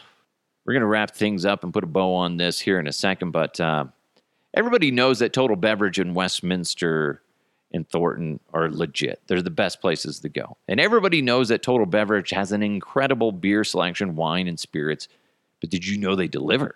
we're 0.65 0.73
going 0.73 0.81
to 0.81 0.87
wrap 0.87 1.15
things 1.15 1.45
up 1.45 1.63
and 1.63 1.73
put 1.73 1.83
a 1.83 1.87
bow 1.87 2.13
on 2.13 2.37
this 2.37 2.59
here 2.59 2.79
in 2.79 2.87
a 2.87 2.93
second. 2.93 3.31
But 3.31 3.59
uh, 3.59 3.85
everybody 4.53 4.91
knows 4.91 5.19
that 5.19 5.33
Total 5.33 5.55
Beverage 5.55 5.99
in 5.99 6.13
Westminster 6.13 7.21
and 7.73 7.87
Thornton 7.89 8.39
are 8.53 8.69
legit. 8.69 9.21
They're 9.27 9.41
the 9.41 9.49
best 9.49 9.81
places 9.81 10.19
to 10.19 10.29
go. 10.29 10.57
And 10.67 10.79
everybody 10.79 11.21
knows 11.21 11.49
that 11.49 11.63
Total 11.63 11.85
Beverage 11.85 12.29
has 12.29 12.51
an 12.51 12.63
incredible 12.63 13.31
beer 13.31 13.63
selection, 13.63 14.15
wine, 14.15 14.47
and 14.47 14.59
spirits. 14.59 15.07
But 15.59 15.69
did 15.69 15.85
you 15.85 15.97
know 15.97 16.15
they 16.15 16.27
deliver? 16.27 16.75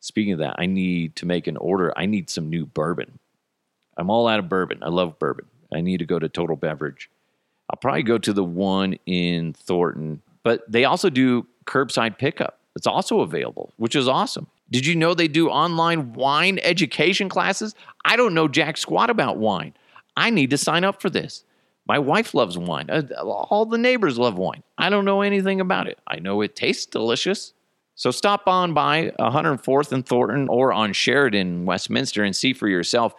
Speaking 0.00 0.32
of 0.32 0.38
that, 0.40 0.56
I 0.58 0.66
need 0.66 1.16
to 1.16 1.26
make 1.26 1.46
an 1.46 1.56
order. 1.56 1.92
I 1.96 2.06
need 2.06 2.30
some 2.30 2.48
new 2.48 2.66
bourbon. 2.66 3.18
I'm 3.96 4.10
all 4.10 4.26
out 4.26 4.38
of 4.38 4.48
bourbon. 4.48 4.82
I 4.82 4.88
love 4.88 5.18
bourbon. 5.18 5.46
I 5.72 5.80
need 5.80 5.98
to 5.98 6.06
go 6.06 6.18
to 6.18 6.28
Total 6.28 6.56
Beverage. 6.56 7.10
I'll 7.70 7.78
probably 7.78 8.02
go 8.02 8.18
to 8.18 8.32
the 8.32 8.44
one 8.44 8.98
in 9.06 9.52
Thornton, 9.52 10.22
but 10.42 10.62
they 10.70 10.84
also 10.84 11.10
do 11.10 11.46
curbside 11.64 12.18
pickup. 12.18 12.60
It's 12.76 12.86
also 12.86 13.20
available, 13.20 13.72
which 13.76 13.94
is 13.94 14.08
awesome. 14.08 14.48
Did 14.70 14.86
you 14.86 14.96
know 14.96 15.14
they 15.14 15.28
do 15.28 15.48
online 15.48 16.12
wine 16.12 16.58
education 16.62 17.28
classes? 17.28 17.74
I 18.04 18.16
don't 18.16 18.34
know 18.34 18.48
jack 18.48 18.76
squat 18.76 19.10
about 19.10 19.36
wine. 19.38 19.74
I 20.16 20.30
need 20.30 20.50
to 20.50 20.58
sign 20.58 20.84
up 20.84 21.00
for 21.00 21.10
this. 21.10 21.44
My 21.86 21.98
wife 21.98 22.34
loves 22.34 22.56
wine. 22.56 22.88
Uh, 22.88 23.02
All 23.22 23.66
the 23.66 23.78
neighbors 23.78 24.18
love 24.18 24.38
wine. 24.38 24.62
I 24.78 24.88
don't 24.88 25.04
know 25.04 25.20
anything 25.20 25.60
about 25.60 25.86
it. 25.86 25.98
I 26.06 26.18
know 26.18 26.40
it 26.40 26.56
tastes 26.56 26.86
delicious. 26.86 27.52
So 27.94 28.10
stop 28.10 28.48
on 28.48 28.74
by 28.74 29.12
104th 29.20 29.92
and 29.92 30.04
Thornton 30.04 30.48
or 30.48 30.72
on 30.72 30.92
Sheridan, 30.92 31.66
Westminster, 31.66 32.24
and 32.24 32.34
see 32.34 32.52
for 32.52 32.68
yourself. 32.68 33.14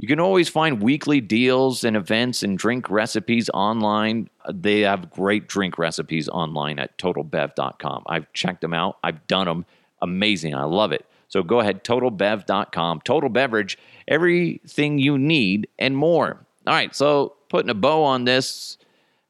You 0.00 0.08
can 0.08 0.18
always 0.18 0.48
find 0.48 0.82
weekly 0.82 1.20
deals 1.20 1.84
and 1.84 1.94
events 1.94 2.42
and 2.42 2.56
drink 2.56 2.88
recipes 2.88 3.50
online. 3.50 4.30
They 4.50 4.80
have 4.80 5.10
great 5.10 5.46
drink 5.46 5.76
recipes 5.76 6.26
online 6.26 6.78
at 6.78 6.96
totalbev.com. 6.96 8.04
I've 8.06 8.32
checked 8.32 8.62
them 8.62 8.72
out, 8.72 8.96
I've 9.04 9.26
done 9.26 9.44
them. 9.44 9.66
Amazing. 10.00 10.54
I 10.54 10.64
love 10.64 10.92
it. 10.92 11.04
So 11.28 11.42
go 11.42 11.60
ahead, 11.60 11.84
totalbev.com. 11.84 13.02
Total 13.04 13.28
Beverage, 13.28 13.76
everything 14.08 14.98
you 14.98 15.18
need 15.18 15.68
and 15.78 15.98
more. 15.98 16.46
All 16.66 16.72
right, 16.72 16.94
so 16.94 17.34
putting 17.50 17.68
a 17.68 17.74
bow 17.74 18.02
on 18.02 18.24
this, 18.24 18.78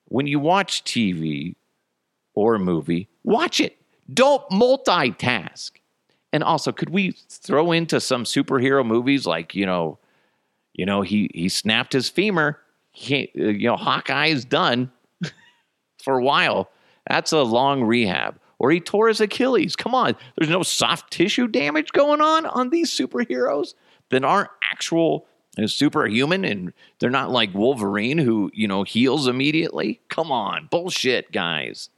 when 0.04 0.28
you 0.28 0.38
watch 0.38 0.84
TV 0.84 1.56
or 2.34 2.54
a 2.54 2.60
movie, 2.60 3.08
watch 3.24 3.58
it. 3.58 3.76
Don't 4.14 4.48
multitask. 4.50 5.72
And 6.32 6.44
also, 6.44 6.70
could 6.70 6.90
we 6.90 7.10
throw 7.28 7.72
into 7.72 8.00
some 8.00 8.22
superhero 8.22 8.86
movies 8.86 9.26
like, 9.26 9.56
you 9.56 9.66
know, 9.66 9.98
you 10.80 10.86
know, 10.86 11.02
he 11.02 11.30
he 11.34 11.50
snapped 11.50 11.92
his 11.92 12.08
femur. 12.08 12.58
He, 12.92 13.30
uh, 13.38 13.48
you 13.48 13.68
know, 13.68 13.76
Hawkeye 13.76 14.28
is 14.28 14.46
done 14.46 14.90
for 16.02 16.18
a 16.18 16.22
while. 16.22 16.70
That's 17.06 17.32
a 17.32 17.42
long 17.42 17.82
rehab. 17.82 18.40
Or 18.58 18.70
he 18.70 18.80
tore 18.80 19.08
his 19.08 19.20
Achilles. 19.20 19.76
Come 19.76 19.94
on, 19.94 20.16
there's 20.38 20.48
no 20.48 20.62
soft 20.62 21.12
tissue 21.12 21.48
damage 21.48 21.92
going 21.92 22.22
on 22.22 22.46
on 22.46 22.70
these 22.70 22.90
superheroes 22.90 23.74
that 24.08 24.24
aren't 24.24 24.48
actual 24.72 25.26
superhuman, 25.66 26.46
and 26.46 26.72
they're 26.98 27.10
not 27.10 27.30
like 27.30 27.52
Wolverine 27.52 28.16
who 28.16 28.50
you 28.54 28.66
know 28.66 28.82
heals 28.82 29.28
immediately. 29.28 30.00
Come 30.08 30.32
on, 30.32 30.66
bullshit, 30.70 31.30
guys. 31.30 31.90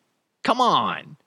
Come 0.43 0.61
on. 0.61 1.19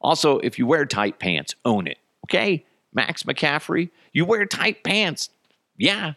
Also, 0.00 0.38
if 0.38 0.58
you 0.58 0.66
wear 0.66 0.86
tight 0.86 1.18
pants, 1.18 1.56
own 1.66 1.88
it. 1.88 1.98
Okay, 2.24 2.64
Max 2.94 3.24
McCaffrey, 3.24 3.90
you 4.14 4.24
wear 4.24 4.46
tight 4.46 4.82
pants. 4.82 5.28
Yeah, 5.76 6.14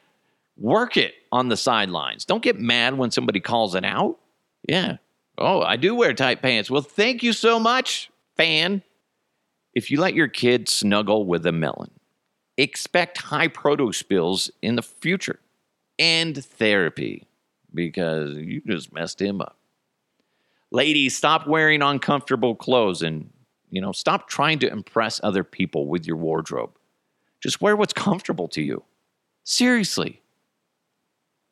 work 0.60 0.98
it 0.98 1.14
on 1.32 1.50
the 1.50 1.58
sidelines. 1.58 2.26
Don't 2.26 2.44
get 2.44 2.60
mad 2.60 2.98
when 2.98 3.12
somebody 3.12 3.40
calls 3.40 3.76
it 3.76 3.86
out. 3.86 4.18
Yeah. 4.68 4.98
Oh, 5.38 5.62
I 5.62 5.78
do 5.78 5.96
wear 5.96 6.14
tight 6.14 6.42
pants. 6.42 6.70
Well, 6.70 6.82
thank 6.82 7.24
you 7.24 7.34
so 7.34 7.60
much, 7.60 8.12
fan. 8.36 8.84
If 9.74 9.90
you 9.90 10.00
let 10.00 10.14
your 10.14 10.28
kid 10.28 10.68
snuggle 10.68 11.26
with 11.26 11.46
a 11.46 11.52
melon, 11.52 11.92
expect 12.58 13.20
high 13.20 13.48
proto 13.48 13.94
spills 13.94 14.52
in 14.62 14.76
the 14.76 14.82
future 14.82 15.40
and 15.98 16.44
therapy 16.44 17.26
because 17.74 18.36
you 18.36 18.62
just 18.68 18.92
messed 18.92 19.22
him 19.22 19.40
up. 19.40 19.58
Ladies, 20.72 21.16
stop 21.16 21.48
wearing 21.48 21.82
uncomfortable 21.82 22.56
clothes 22.56 23.02
and, 23.02 23.30
you 23.70 23.82
know, 23.82 23.92
stop 23.92 24.28
trying 24.28 24.60
to 24.60 24.70
impress 24.70 25.22
other 25.24 25.44
people 25.44 25.88
with 25.88 26.06
your 26.06 26.18
wardrobe. 26.18 26.72
Just 27.42 27.62
wear 27.62 27.76
what's 27.76 27.94
comfortable 27.94 28.48
to 28.50 28.62
you. 28.62 28.84
Seriously. 29.46 30.22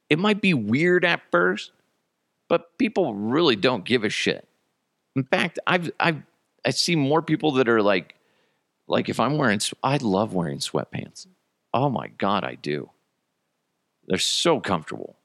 It 0.09 0.19
might 0.19 0.41
be 0.41 0.53
weird 0.53 1.03
at 1.03 1.21
first, 1.31 1.71
but 2.47 2.77
people 2.77 3.13
really 3.13 3.55
don't 3.55 3.83
give 3.85 4.03
a 4.03 4.09
shit. 4.09 4.47
In 5.15 5.23
fact, 5.23 5.59
I've 5.67 5.91
I've 5.99 6.21
I 6.65 6.69
see 6.69 6.95
more 6.95 7.21
people 7.21 7.53
that 7.53 7.67
are 7.67 7.81
like 7.81 8.15
like 8.87 9.09
if 9.09 9.19
I'm 9.19 9.37
wearing 9.37 9.59
I 9.83 9.97
love 9.97 10.33
wearing 10.33 10.59
sweatpants. 10.59 11.27
Oh 11.73 11.89
my 11.89 12.07
god, 12.07 12.43
I 12.43 12.55
do. 12.55 12.89
They're 14.07 14.17
so 14.17 14.59
comfortable. 14.59 15.17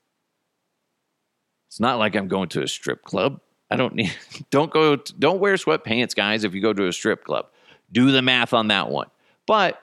It's 1.69 1.81
not 1.81 1.99
like 1.99 2.17
I'm 2.17 2.29
going 2.29 2.49
to 2.51 2.63
a 2.63 2.69
strip 2.69 3.03
club. 3.05 3.41
I 3.71 3.77
don't 3.77 3.95
need 3.95 4.15
don't 4.51 4.71
go 4.71 4.97
don't 4.97 5.41
wear 5.41 5.55
sweatpants 5.55 6.15
guys 6.15 6.45
if 6.45 6.55
you 6.55 6.61
go 6.61 6.73
to 6.73 6.87
a 6.87 6.93
strip 6.93 7.25
club. 7.25 7.47
Do 7.93 8.11
the 8.11 8.23
math 8.23 8.53
on 8.53 8.69
that 8.69 8.89
one. 8.89 9.09
But 9.47 9.81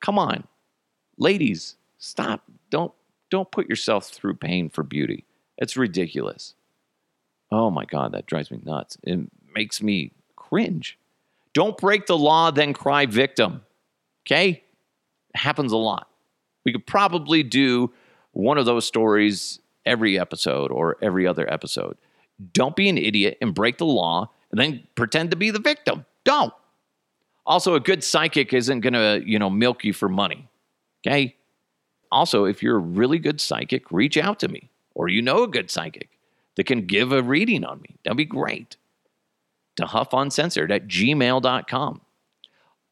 come 0.00 0.18
on. 0.18 0.44
Ladies, 1.18 1.76
stop. 1.98 2.42
Don't 2.70 2.92
don't 3.32 3.50
put 3.50 3.66
yourself 3.66 4.08
through 4.08 4.34
pain 4.34 4.68
for 4.68 4.82
beauty. 4.82 5.24
It's 5.56 5.74
ridiculous. 5.74 6.52
Oh 7.50 7.70
my 7.70 7.86
God, 7.86 8.12
that 8.12 8.26
drives 8.26 8.50
me 8.50 8.60
nuts. 8.62 8.98
It 9.04 9.20
makes 9.54 9.82
me 9.82 10.12
cringe. 10.36 10.98
Don't 11.54 11.78
break 11.78 12.04
the 12.04 12.16
law, 12.16 12.50
then 12.50 12.74
cry 12.74 13.06
victim. 13.06 13.62
Okay? 14.26 14.62
It 15.34 15.38
happens 15.38 15.72
a 15.72 15.78
lot. 15.78 16.10
We 16.66 16.72
could 16.72 16.86
probably 16.86 17.42
do 17.42 17.90
one 18.32 18.58
of 18.58 18.66
those 18.66 18.86
stories 18.86 19.60
every 19.86 20.18
episode 20.18 20.70
or 20.70 20.98
every 21.00 21.26
other 21.26 21.50
episode. 21.50 21.96
Don't 22.52 22.76
be 22.76 22.90
an 22.90 22.98
idiot 22.98 23.38
and 23.40 23.54
break 23.54 23.78
the 23.78 23.86
law 23.86 24.28
and 24.50 24.60
then 24.60 24.86
pretend 24.94 25.30
to 25.30 25.38
be 25.38 25.50
the 25.50 25.58
victim. 25.58 26.04
Don't. 26.24 26.52
Also, 27.46 27.76
a 27.76 27.80
good 27.80 28.04
psychic 28.04 28.52
isn't 28.52 28.80
going 28.80 28.92
to, 28.92 29.22
you 29.24 29.38
know, 29.38 29.48
milk 29.48 29.84
you 29.84 29.94
for 29.94 30.10
money. 30.10 30.50
Okay? 31.06 31.34
Also, 32.12 32.44
if 32.44 32.62
you're 32.62 32.76
a 32.76 32.80
really 32.80 33.18
good 33.18 33.40
psychic, 33.40 33.90
reach 33.90 34.16
out 34.16 34.38
to 34.40 34.48
me 34.48 34.68
or 34.94 35.08
you 35.08 35.22
know 35.22 35.42
a 35.42 35.48
good 35.48 35.70
psychic 35.70 36.10
that 36.56 36.64
can 36.64 36.86
give 36.86 37.10
a 37.10 37.22
reading 37.22 37.64
on 37.64 37.80
me. 37.80 37.96
That'd 38.04 38.18
be 38.18 38.24
great. 38.26 38.76
To 39.76 39.84
huffuncensored 39.84 40.70
at 40.70 40.86
gmail.com. 40.86 42.00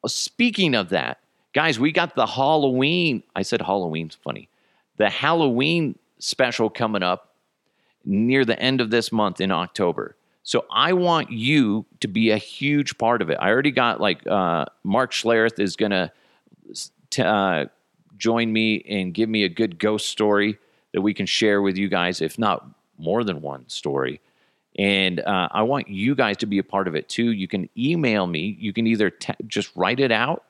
Well, 0.01 0.09
speaking 0.09 0.73
of 0.73 0.89
that, 0.89 1.19
guys, 1.53 1.79
we 1.79 1.91
got 1.91 2.15
the 2.15 2.25
Halloween. 2.25 3.21
I 3.35 3.43
said 3.43 3.61
Halloween's 3.61 4.15
funny. 4.15 4.49
The 4.97 5.09
Halloween 5.09 5.97
special 6.17 6.71
coming 6.71 7.03
up 7.03 7.35
near 8.03 8.43
the 8.43 8.59
end 8.59 8.81
of 8.81 8.89
this 8.89 9.11
month 9.11 9.39
in 9.39 9.51
October. 9.51 10.15
So 10.41 10.65
I 10.71 10.93
want 10.93 11.31
you 11.31 11.85
to 11.99 12.07
be 12.07 12.31
a 12.31 12.37
huge 12.37 12.97
part 12.97 13.21
of 13.21 13.29
it. 13.29 13.37
I 13.39 13.51
already 13.51 13.69
got 13.69 14.01
like 14.01 14.25
uh, 14.25 14.65
Mark 14.83 15.11
Schlereth 15.11 15.59
is 15.59 15.75
going 15.75 15.91
to 15.91 16.11
uh, 17.23 17.65
join 18.21 18.53
me 18.53 18.85
and 18.87 19.13
give 19.13 19.29
me 19.29 19.43
a 19.43 19.49
good 19.49 19.73
ghost 19.79 20.05
story 20.07 20.57
that 20.93 21.01
we 21.01 21.13
can 21.13 21.25
share 21.25 21.61
with 21.61 21.75
you 21.77 21.89
guys, 21.89 22.21
if 22.21 22.37
not 22.37 22.57
more 22.97 23.23
than 23.23 23.41
one 23.41 23.67
story. 23.67 24.21
And 24.77 25.19
uh, 25.19 25.49
I 25.51 25.63
want 25.63 25.89
you 25.89 26.15
guys 26.15 26.37
to 26.37 26.45
be 26.45 26.59
a 26.59 26.63
part 26.63 26.87
of 26.87 26.95
it 26.95 27.09
too. 27.09 27.31
You 27.31 27.47
can 27.47 27.67
email 27.75 28.27
me. 28.27 28.55
You 28.59 28.71
can 28.73 28.87
either 28.87 29.09
t- 29.09 29.33
just 29.47 29.69
write 29.75 29.99
it 29.99 30.11
out, 30.11 30.43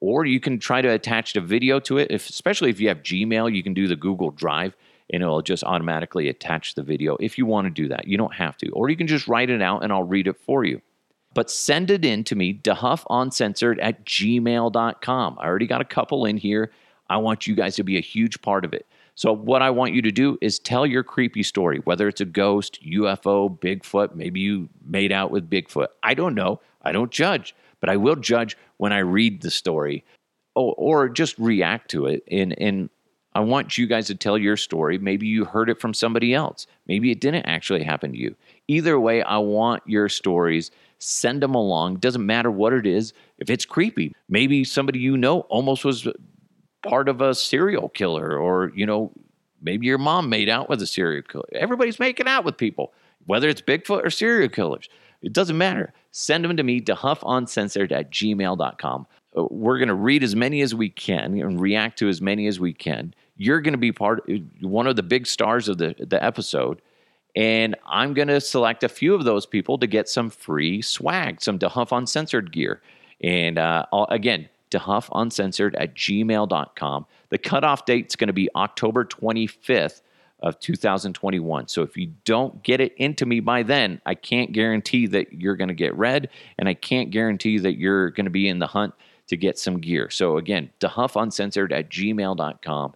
or 0.00 0.24
you 0.24 0.40
can 0.40 0.58
try 0.58 0.80
to 0.82 0.88
attach 0.88 1.36
a 1.36 1.40
video 1.40 1.78
to 1.80 1.98
it. 1.98 2.10
If, 2.10 2.28
especially 2.28 2.70
if 2.70 2.80
you 2.80 2.88
have 2.88 3.02
Gmail, 3.02 3.54
you 3.54 3.62
can 3.62 3.74
do 3.74 3.86
the 3.86 3.96
Google 3.96 4.30
Drive, 4.30 4.72
and 5.12 5.22
it'll 5.22 5.42
just 5.42 5.64
automatically 5.64 6.28
attach 6.28 6.74
the 6.74 6.82
video. 6.82 7.16
If 7.20 7.38
you 7.38 7.46
want 7.46 7.66
to 7.66 7.82
do 7.82 7.88
that, 7.88 8.08
you 8.08 8.16
don't 8.16 8.34
have 8.34 8.56
to, 8.58 8.70
or 8.70 8.88
you 8.90 8.96
can 8.96 9.06
just 9.06 9.28
write 9.28 9.50
it 9.50 9.62
out, 9.62 9.82
and 9.84 9.92
I'll 9.92 10.10
read 10.14 10.26
it 10.26 10.36
for 10.46 10.64
you. 10.64 10.80
but 11.34 11.50
send 11.50 11.90
it 11.90 12.04
in 12.04 12.24
to 12.24 12.34
me, 12.34 12.52
dehuffuncensored 12.54 13.78
at 13.80 14.04
gmail.com. 14.04 15.36
I 15.38 15.46
already 15.46 15.66
got 15.66 15.80
a 15.80 15.84
couple 15.84 16.24
in 16.24 16.36
here. 16.36 16.72
I 17.08 17.16
want 17.16 17.46
you 17.46 17.54
guys 17.54 17.76
to 17.76 17.82
be 17.82 17.96
a 17.96 18.02
huge 18.02 18.40
part 18.42 18.64
of 18.64 18.72
it. 18.72 18.86
So, 19.14 19.32
what 19.32 19.62
I 19.62 19.70
want 19.70 19.94
you 19.94 20.02
to 20.02 20.12
do 20.12 20.38
is 20.40 20.58
tell 20.58 20.86
your 20.86 21.02
creepy 21.02 21.42
story, 21.42 21.80
whether 21.84 22.06
it's 22.06 22.20
a 22.20 22.24
ghost, 22.24 22.78
UFO, 22.84 23.58
Bigfoot, 23.58 24.14
maybe 24.14 24.40
you 24.40 24.68
made 24.86 25.10
out 25.10 25.30
with 25.30 25.50
Bigfoot. 25.50 25.88
I 26.02 26.14
don't 26.14 26.34
know. 26.34 26.60
I 26.82 26.92
don't 26.92 27.10
judge, 27.10 27.54
but 27.80 27.90
I 27.90 27.96
will 27.96 28.14
judge 28.14 28.56
when 28.76 28.92
I 28.92 28.98
read 28.98 29.42
the 29.42 29.50
story 29.50 30.04
or, 30.54 30.74
or 30.78 31.08
just 31.08 31.38
react 31.38 31.90
to 31.90 32.06
it. 32.06 32.22
And, 32.30 32.56
and 32.60 32.90
I 33.34 33.40
want 33.40 33.76
you 33.76 33.86
guys 33.86 34.06
to 34.06 34.14
tell 34.14 34.38
your 34.38 34.56
story. 34.56 34.98
Maybe 34.98 35.26
you 35.26 35.44
heard 35.44 35.70
it 35.70 35.80
from 35.80 35.94
somebody 35.94 36.34
else. 36.34 36.66
Maybe 36.86 37.10
it 37.10 37.20
didn't 37.20 37.46
actually 37.46 37.82
happen 37.82 38.12
to 38.12 38.18
you. 38.18 38.36
Either 38.68 38.98
way, 38.98 39.22
I 39.22 39.38
want 39.38 39.82
your 39.86 40.08
stories. 40.08 40.70
Send 40.98 41.42
them 41.42 41.54
along. 41.54 41.96
Doesn't 41.96 42.24
matter 42.24 42.50
what 42.50 42.72
it 42.72 42.86
is. 42.86 43.12
If 43.38 43.50
it's 43.50 43.64
creepy, 43.64 44.14
maybe 44.28 44.64
somebody 44.64 44.98
you 44.98 45.16
know 45.16 45.40
almost 45.40 45.84
was 45.84 46.08
part 46.82 47.08
of 47.08 47.20
a 47.20 47.34
serial 47.34 47.88
killer, 47.88 48.36
or, 48.36 48.72
you 48.74 48.86
know, 48.86 49.12
maybe 49.60 49.86
your 49.86 49.98
mom 49.98 50.28
made 50.28 50.48
out 50.48 50.68
with 50.68 50.80
a 50.82 50.86
serial 50.86 51.22
killer. 51.22 51.48
Everybody's 51.52 51.98
making 51.98 52.28
out 52.28 52.44
with 52.44 52.56
people, 52.56 52.92
whether 53.26 53.48
it's 53.48 53.60
Bigfoot 53.60 54.04
or 54.04 54.10
serial 54.10 54.48
killers. 54.48 54.88
It 55.22 55.32
doesn't 55.32 55.58
matter. 55.58 55.92
Send 56.12 56.44
them 56.44 56.56
to 56.56 56.62
me, 56.62 56.80
to 56.80 56.94
dehuffuncensored 56.94 57.92
at 57.92 58.10
gmail.com. 58.10 59.06
Uh, 59.36 59.44
we're 59.50 59.78
going 59.78 59.88
to 59.88 59.94
read 59.94 60.22
as 60.22 60.36
many 60.36 60.60
as 60.62 60.74
we 60.74 60.88
can 60.88 61.38
and 61.38 61.60
react 61.60 61.98
to 61.98 62.08
as 62.08 62.20
many 62.20 62.46
as 62.46 62.60
we 62.60 62.72
can. 62.72 63.14
You're 63.36 63.60
going 63.60 63.72
to 63.72 63.78
be 63.78 63.92
part 63.92 64.28
one 64.60 64.86
of 64.86 64.96
the 64.96 65.02
big 65.02 65.26
stars 65.26 65.68
of 65.68 65.78
the, 65.78 65.94
the 65.98 66.22
episode. 66.22 66.80
And 67.36 67.76
I'm 67.86 68.14
going 68.14 68.28
to 68.28 68.40
select 68.40 68.82
a 68.82 68.88
few 68.88 69.14
of 69.14 69.24
those 69.24 69.46
people 69.46 69.78
to 69.78 69.86
get 69.86 70.08
some 70.08 70.30
free 70.30 70.82
swag, 70.82 71.40
some 71.40 71.58
DeHuff 71.58 71.96
Uncensored 71.96 72.52
gear. 72.52 72.80
And 73.22 73.58
uh, 73.58 73.84
again, 74.08 74.48
dehuffuncensored 74.70 75.74
at 75.78 75.94
gmail.com. 75.94 77.06
The 77.30 77.38
cutoff 77.38 77.84
date 77.84 78.06
is 78.06 78.16
going 78.16 78.28
to 78.28 78.32
be 78.32 78.48
October 78.54 79.04
25th 79.04 80.02
of 80.40 80.58
2021. 80.60 81.68
So 81.68 81.82
if 81.82 81.96
you 81.96 82.12
don't 82.24 82.62
get 82.62 82.80
it 82.80 82.94
into 82.96 83.26
me 83.26 83.40
by 83.40 83.62
then, 83.62 84.00
I 84.06 84.14
can't 84.14 84.52
guarantee 84.52 85.06
that 85.08 85.32
you're 85.32 85.56
going 85.56 85.68
to 85.68 85.74
get 85.74 85.96
read, 85.96 86.28
and 86.58 86.68
I 86.68 86.74
can't 86.74 87.10
guarantee 87.10 87.58
that 87.58 87.76
you're 87.76 88.10
going 88.10 88.26
to 88.26 88.30
be 88.30 88.48
in 88.48 88.58
the 88.58 88.68
hunt 88.68 88.94
to 89.28 89.36
get 89.36 89.58
some 89.58 89.80
gear. 89.80 90.10
So 90.10 90.36
again, 90.38 90.70
dehuffuncensored 90.80 91.72
at 91.72 91.90
gmail.com, 91.90 92.94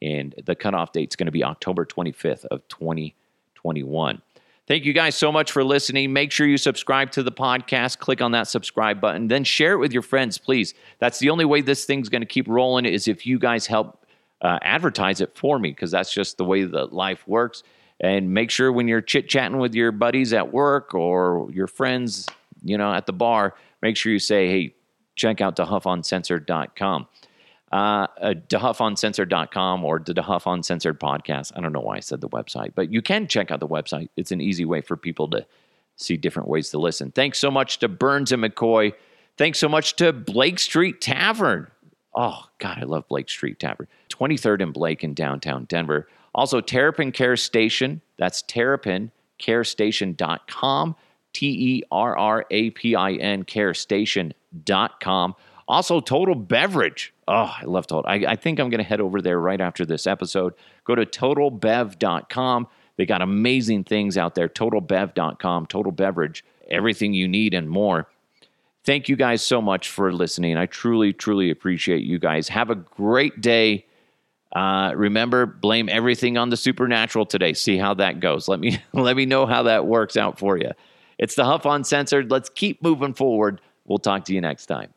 and 0.00 0.34
the 0.44 0.54
cutoff 0.54 0.92
date 0.92 1.12
is 1.12 1.16
going 1.16 1.26
to 1.26 1.32
be 1.32 1.44
October 1.44 1.84
25th 1.84 2.44
of 2.46 2.66
2021. 2.68 4.22
Thank 4.66 4.86
you 4.86 4.94
guys 4.94 5.14
so 5.14 5.30
much 5.30 5.52
for 5.52 5.62
listening. 5.62 6.14
Make 6.14 6.32
sure 6.32 6.46
you 6.46 6.56
subscribe 6.56 7.10
to 7.12 7.22
the 7.22 7.32
podcast. 7.32 7.98
Click 7.98 8.22
on 8.22 8.32
that 8.32 8.48
subscribe 8.48 8.98
button. 8.98 9.28
Then 9.28 9.44
share 9.44 9.74
it 9.74 9.78
with 9.78 9.92
your 9.92 10.00
friends, 10.00 10.38
please. 10.38 10.72
That's 11.00 11.18
the 11.18 11.28
only 11.28 11.44
way 11.44 11.60
this 11.60 11.84
thing's 11.84 12.08
going 12.08 12.22
to 12.22 12.26
keep 12.26 12.48
rolling 12.48 12.86
is 12.86 13.06
if 13.06 13.26
you 13.26 13.38
guys 13.38 13.66
help 13.66 14.06
uh, 14.40 14.58
advertise 14.62 15.20
it 15.20 15.36
for 15.36 15.58
me, 15.58 15.70
because 15.70 15.90
that's 15.90 16.12
just 16.12 16.38
the 16.38 16.44
way 16.44 16.64
that 16.64 16.94
life 16.94 17.28
works. 17.28 17.62
And 18.00 18.32
make 18.32 18.50
sure 18.50 18.72
when 18.72 18.88
you're 18.88 19.02
chit 19.02 19.28
chatting 19.28 19.58
with 19.58 19.74
your 19.74 19.92
buddies 19.92 20.32
at 20.32 20.50
work 20.50 20.94
or 20.94 21.50
your 21.52 21.66
friends, 21.66 22.26
you 22.62 22.78
know, 22.78 22.92
at 22.92 23.04
the 23.04 23.12
bar, 23.12 23.54
make 23.82 23.98
sure 23.98 24.12
you 24.12 24.18
say, 24.18 24.48
hey, 24.48 24.74
check 25.14 25.42
out 25.42 25.56
dehuffuncensored.com 25.56 27.06
uh, 27.74 28.06
uh, 28.20 28.34
dehuffuncensored.com 28.48 29.84
or 29.84 29.98
the 29.98 30.14
DeHuff 30.14 30.46
Uncensored 30.46 31.00
podcast. 31.00 31.50
I 31.56 31.60
don't 31.60 31.72
know 31.72 31.80
why 31.80 31.96
I 31.96 32.00
said 32.00 32.20
the 32.20 32.28
website, 32.28 32.72
but 32.76 32.92
you 32.92 33.02
can 33.02 33.26
check 33.26 33.50
out 33.50 33.58
the 33.58 33.66
website. 33.66 34.10
It's 34.16 34.30
an 34.30 34.40
easy 34.40 34.64
way 34.64 34.80
for 34.80 34.96
people 34.96 35.28
to 35.30 35.44
see 35.96 36.16
different 36.16 36.48
ways 36.48 36.70
to 36.70 36.78
listen. 36.78 37.10
Thanks 37.10 37.40
so 37.40 37.50
much 37.50 37.80
to 37.80 37.88
Burns 37.88 38.30
and 38.30 38.44
McCoy. 38.44 38.92
Thanks 39.36 39.58
so 39.58 39.68
much 39.68 39.96
to 39.96 40.12
Blake 40.12 40.60
Street 40.60 41.00
Tavern. 41.00 41.66
Oh, 42.14 42.44
God, 42.58 42.78
I 42.80 42.84
love 42.84 43.08
Blake 43.08 43.28
Street 43.28 43.58
Tavern. 43.58 43.88
23rd 44.08 44.62
and 44.62 44.72
Blake 44.72 45.02
in 45.02 45.12
downtown 45.12 45.64
Denver. 45.64 46.06
Also, 46.32 46.60
Terrapin 46.60 47.10
Care 47.10 47.36
Station. 47.36 48.00
That's 48.18 48.40
terrapincarestation.com. 48.44 50.96
T 51.32 51.46
E 51.48 51.82
R 51.90 52.16
R 52.16 52.46
A 52.52 52.70
P 52.70 52.94
I 52.94 53.14
N 53.14 53.42
carestation.com. 53.42 55.34
Also, 55.66 56.00
Total 56.00 56.34
Beverage. 56.36 57.13
Oh, 57.26 57.52
I 57.60 57.64
love 57.64 57.86
Total. 57.86 58.10
I, 58.10 58.32
I 58.32 58.36
think 58.36 58.58
I'm 58.58 58.68
going 58.70 58.78
to 58.78 58.84
head 58.84 59.00
over 59.00 59.22
there 59.22 59.40
right 59.40 59.60
after 59.60 59.86
this 59.86 60.06
episode. 60.06 60.54
Go 60.84 60.94
to 60.94 61.06
totalbev.com. 61.06 62.68
They 62.96 63.06
got 63.06 63.22
amazing 63.22 63.84
things 63.84 64.16
out 64.16 64.34
there. 64.34 64.48
Totalbev.com, 64.48 65.66
Total 65.66 65.92
Beverage, 65.92 66.44
everything 66.68 67.12
you 67.12 67.26
need 67.26 67.54
and 67.54 67.68
more. 67.68 68.08
Thank 68.84 69.08
you 69.08 69.16
guys 69.16 69.42
so 69.42 69.62
much 69.62 69.88
for 69.88 70.12
listening. 70.12 70.58
I 70.58 70.66
truly, 70.66 71.12
truly 71.12 71.50
appreciate 71.50 72.04
you 72.04 72.18
guys. 72.18 72.48
Have 72.48 72.70
a 72.70 72.74
great 72.74 73.40
day. 73.40 73.86
Uh, 74.54 74.92
remember, 74.94 75.46
blame 75.46 75.88
everything 75.88 76.36
on 76.36 76.50
the 76.50 76.56
supernatural 76.56 77.26
today. 77.26 77.54
See 77.54 77.78
how 77.78 77.94
that 77.94 78.20
goes. 78.20 78.46
Let 78.46 78.60
me 78.60 78.78
let 78.92 79.16
me 79.16 79.26
know 79.26 79.46
how 79.46 79.64
that 79.64 79.86
works 79.86 80.16
out 80.16 80.38
for 80.38 80.56
you. 80.58 80.70
It's 81.18 81.34
DeHuff 81.34 81.64
Uncensored. 81.64 82.30
Let's 82.30 82.50
keep 82.50 82.82
moving 82.82 83.14
forward. 83.14 83.60
We'll 83.84 83.98
talk 83.98 84.26
to 84.26 84.34
you 84.34 84.40
next 84.40 84.66
time. 84.66 84.93